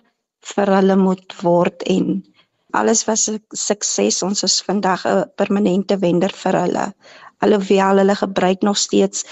vir 0.55 0.67
hulle 0.77 0.97
moet 0.97 1.43
word 1.43 1.83
en 1.83 2.25
alles 2.73 3.05
was 3.05 3.29
'n 3.29 3.41
sukses. 3.51 4.23
Ons 4.23 4.43
is 4.43 4.63
vandag 4.63 5.05
'n 5.07 5.31
permanente 5.37 5.99
wender 5.99 6.33
vir 6.43 6.55
hulle. 6.63 6.95
Alhoewel 7.39 7.97
hulle 7.99 8.17
gebruik 8.17 8.63
nog 8.63 8.77
steeds 8.77 9.25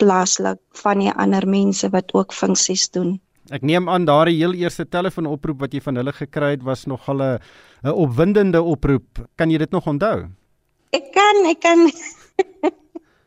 plaaslik 0.00 0.60
van 0.82 1.02
die 1.04 1.12
ander 1.12 1.46
mense 1.48 1.90
wat 1.94 2.14
ook 2.16 2.34
funksies 2.36 2.88
doen. 2.96 3.18
Ek 3.50 3.64
neem 3.66 3.88
aan 3.90 4.06
daardie 4.06 4.38
heel 4.38 4.54
eerste 4.54 4.86
telefoonoproep 4.86 5.64
wat 5.64 5.74
jy 5.74 5.80
van 5.84 5.98
hulle 5.98 6.14
gekry 6.14 6.54
het 6.56 6.66
was 6.66 6.86
nogal 6.86 7.22
'n 7.22 7.38
'n 7.84 7.94
opwindende 7.94 8.62
oproep. 8.62 9.26
Kan 9.36 9.50
jy 9.50 9.58
dit 9.58 9.70
nog 9.70 9.86
onthou? 9.86 10.28
Ek 10.92 11.12
kan, 11.12 11.46
ek 11.46 11.60
kan 11.60 11.90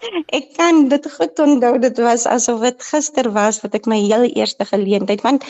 Ek 0.38 0.50
kan 0.58 0.90
dit 0.92 1.06
goed 1.12 1.40
onthou. 1.40 1.80
Dit 1.80 1.98
was 1.98 2.26
asof 2.28 2.60
dit 2.62 2.84
gister 2.84 3.32
was 3.32 3.62
wat 3.64 3.76
ek 3.76 3.86
my 3.88 4.00
heel 4.04 4.26
eerste 4.36 4.66
geleentheid 4.66 5.22
want 5.24 5.44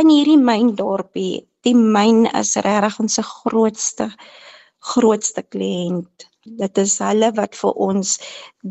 in 0.00 0.08
hierdie 0.08 0.40
myn 0.40 0.74
dorpie 0.76 1.44
die 1.66 1.76
myn 1.76 2.26
is 2.38 2.56
regtig 2.56 2.98
ons 3.02 3.18
grootste 3.22 4.08
grootste 4.92 5.42
kliënt. 5.42 6.26
Dit 6.42 6.78
is 6.82 6.96
hulle 6.98 7.28
wat 7.36 7.54
vir 7.54 7.76
ons 7.84 8.16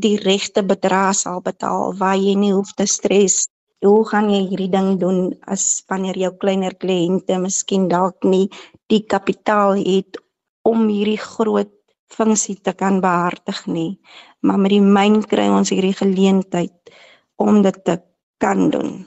die 0.06 0.18
regte 0.20 0.60
bedrag 0.72 1.14
sal 1.16 1.40
betaal 1.46 1.94
waar 2.02 2.18
jy 2.20 2.34
nie 2.36 2.52
hoef 2.52 2.74
te 2.76 2.84
stres. 2.84 3.46
Hoe 3.80 4.04
gaan 4.10 4.28
jy 4.28 4.42
hierdie 4.50 4.74
ding 4.74 4.98
doen 5.00 5.32
as 5.48 5.64
wanneer 5.88 6.20
jou 6.20 6.34
kleiner 6.44 6.76
kliënte 6.76 7.40
miskien 7.40 7.88
dalk 7.88 8.28
nie 8.28 8.50
die 8.92 9.00
kapitaal 9.16 9.80
het 9.80 10.20
om 10.68 10.84
hierdie 10.92 11.22
groot 11.24 11.72
funksie 12.12 12.58
te 12.60 12.76
kan 12.76 13.00
behartig 13.00 13.64
nie. 13.72 13.96
Maar 14.44 14.60
met 14.60 14.76
die 14.76 14.84
myn 14.84 15.22
kry 15.24 15.48
ons 15.48 15.72
hierdie 15.72 15.96
geleentheid 15.96 16.92
om 17.40 17.64
dit 17.64 17.84
te 17.88 18.02
kan 18.44 18.68
doen. 18.76 19.06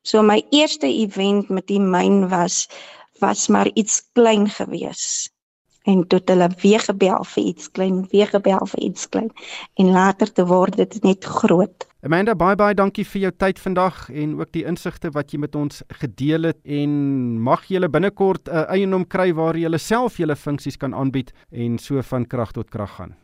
So 0.00 0.24
my 0.24 0.40
eerste 0.48 0.88
event 0.88 1.52
met 1.52 1.68
die 1.68 1.82
myn 1.82 2.30
was 2.32 2.68
was 3.20 3.48
maar 3.52 3.68
iets 3.74 4.00
klein 4.16 4.48
gewees. 4.48 5.28
En 5.88 6.02
tot 6.12 6.28
hulle 6.28 6.48
weer 6.60 6.82
gebel 6.84 7.22
vir 7.32 7.44
iets 7.44 7.70
klein, 7.72 8.02
weer 8.12 8.28
gebel 8.28 8.66
vir 8.72 8.80
iets 8.90 9.08
klein 9.08 9.30
en 9.80 9.92
later 9.94 10.32
te 10.32 10.44
word 10.46 10.76
dit 10.76 10.98
net 11.02 11.24
groot. 11.24 11.86
Amanda, 12.04 12.34
bye 12.38 12.54
bye, 12.54 12.76
dankie 12.78 13.06
vir 13.08 13.22
jou 13.22 13.30
tyd 13.42 13.58
vandag 13.58 14.04
en 14.12 14.36
ook 14.38 14.52
die 14.54 14.66
insigte 14.68 15.10
wat 15.16 15.32
jy 15.32 15.40
met 15.42 15.56
ons 15.58 15.80
gedeel 16.02 16.50
het 16.50 16.60
en 16.62 16.92
mag 17.42 17.64
jy 17.66 17.80
binnekort 17.88 18.48
'n 18.48 18.54
uh, 18.54 18.66
eienaam 18.70 19.06
kry 19.06 19.32
waar 19.32 19.56
jy 19.56 19.78
self 19.78 20.18
julle 20.18 20.36
funksies 20.36 20.76
kan 20.76 20.94
aanbied 20.94 21.32
en 21.50 21.78
so 21.78 22.02
van 22.02 22.26
krag 22.26 22.52
tot 22.52 22.70
krag 22.70 22.94
gaan. 22.96 23.16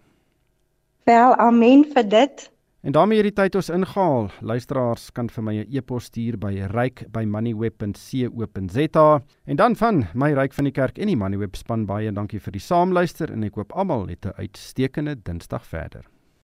Wel, 1.05 1.37
amen 1.37 1.85
vir 1.95 2.09
dit. 2.09 2.51
En 2.85 2.93
daarmee 2.93 3.17
hierdie 3.17 3.33
tyd 3.33 3.55
ons 3.57 3.71
ingehaal. 3.73 4.27
Luisteraars 4.45 5.07
kan 5.17 5.31
vir 5.33 5.45
my 5.45 5.55
'n 5.63 5.73
e-pos 5.73 6.05
stuur 6.05 6.37
by 6.39 6.69
ryk@moneyweb.co.za. 6.69 9.23
En 9.45 9.57
dan 9.57 9.77
van 9.77 10.07
my 10.15 10.33
ryk 10.33 10.53
van 10.53 10.65
die 10.65 10.73
kerk 10.73 10.99
en 10.99 11.07
die 11.07 11.17
Moneyweb 11.17 11.57
span 11.57 11.87
baie 11.87 12.13
dankie 12.13 12.41
vir 12.41 12.53
die 12.53 12.61
saamluister 12.61 13.33
en 13.33 13.45
ek 13.45 13.55
hoop 13.55 13.73
almal 13.73 14.09
het 14.09 14.27
'n 14.27 14.33
uitstekende 14.37 15.23
Dinsdag 15.23 15.67
verder. 15.67 16.14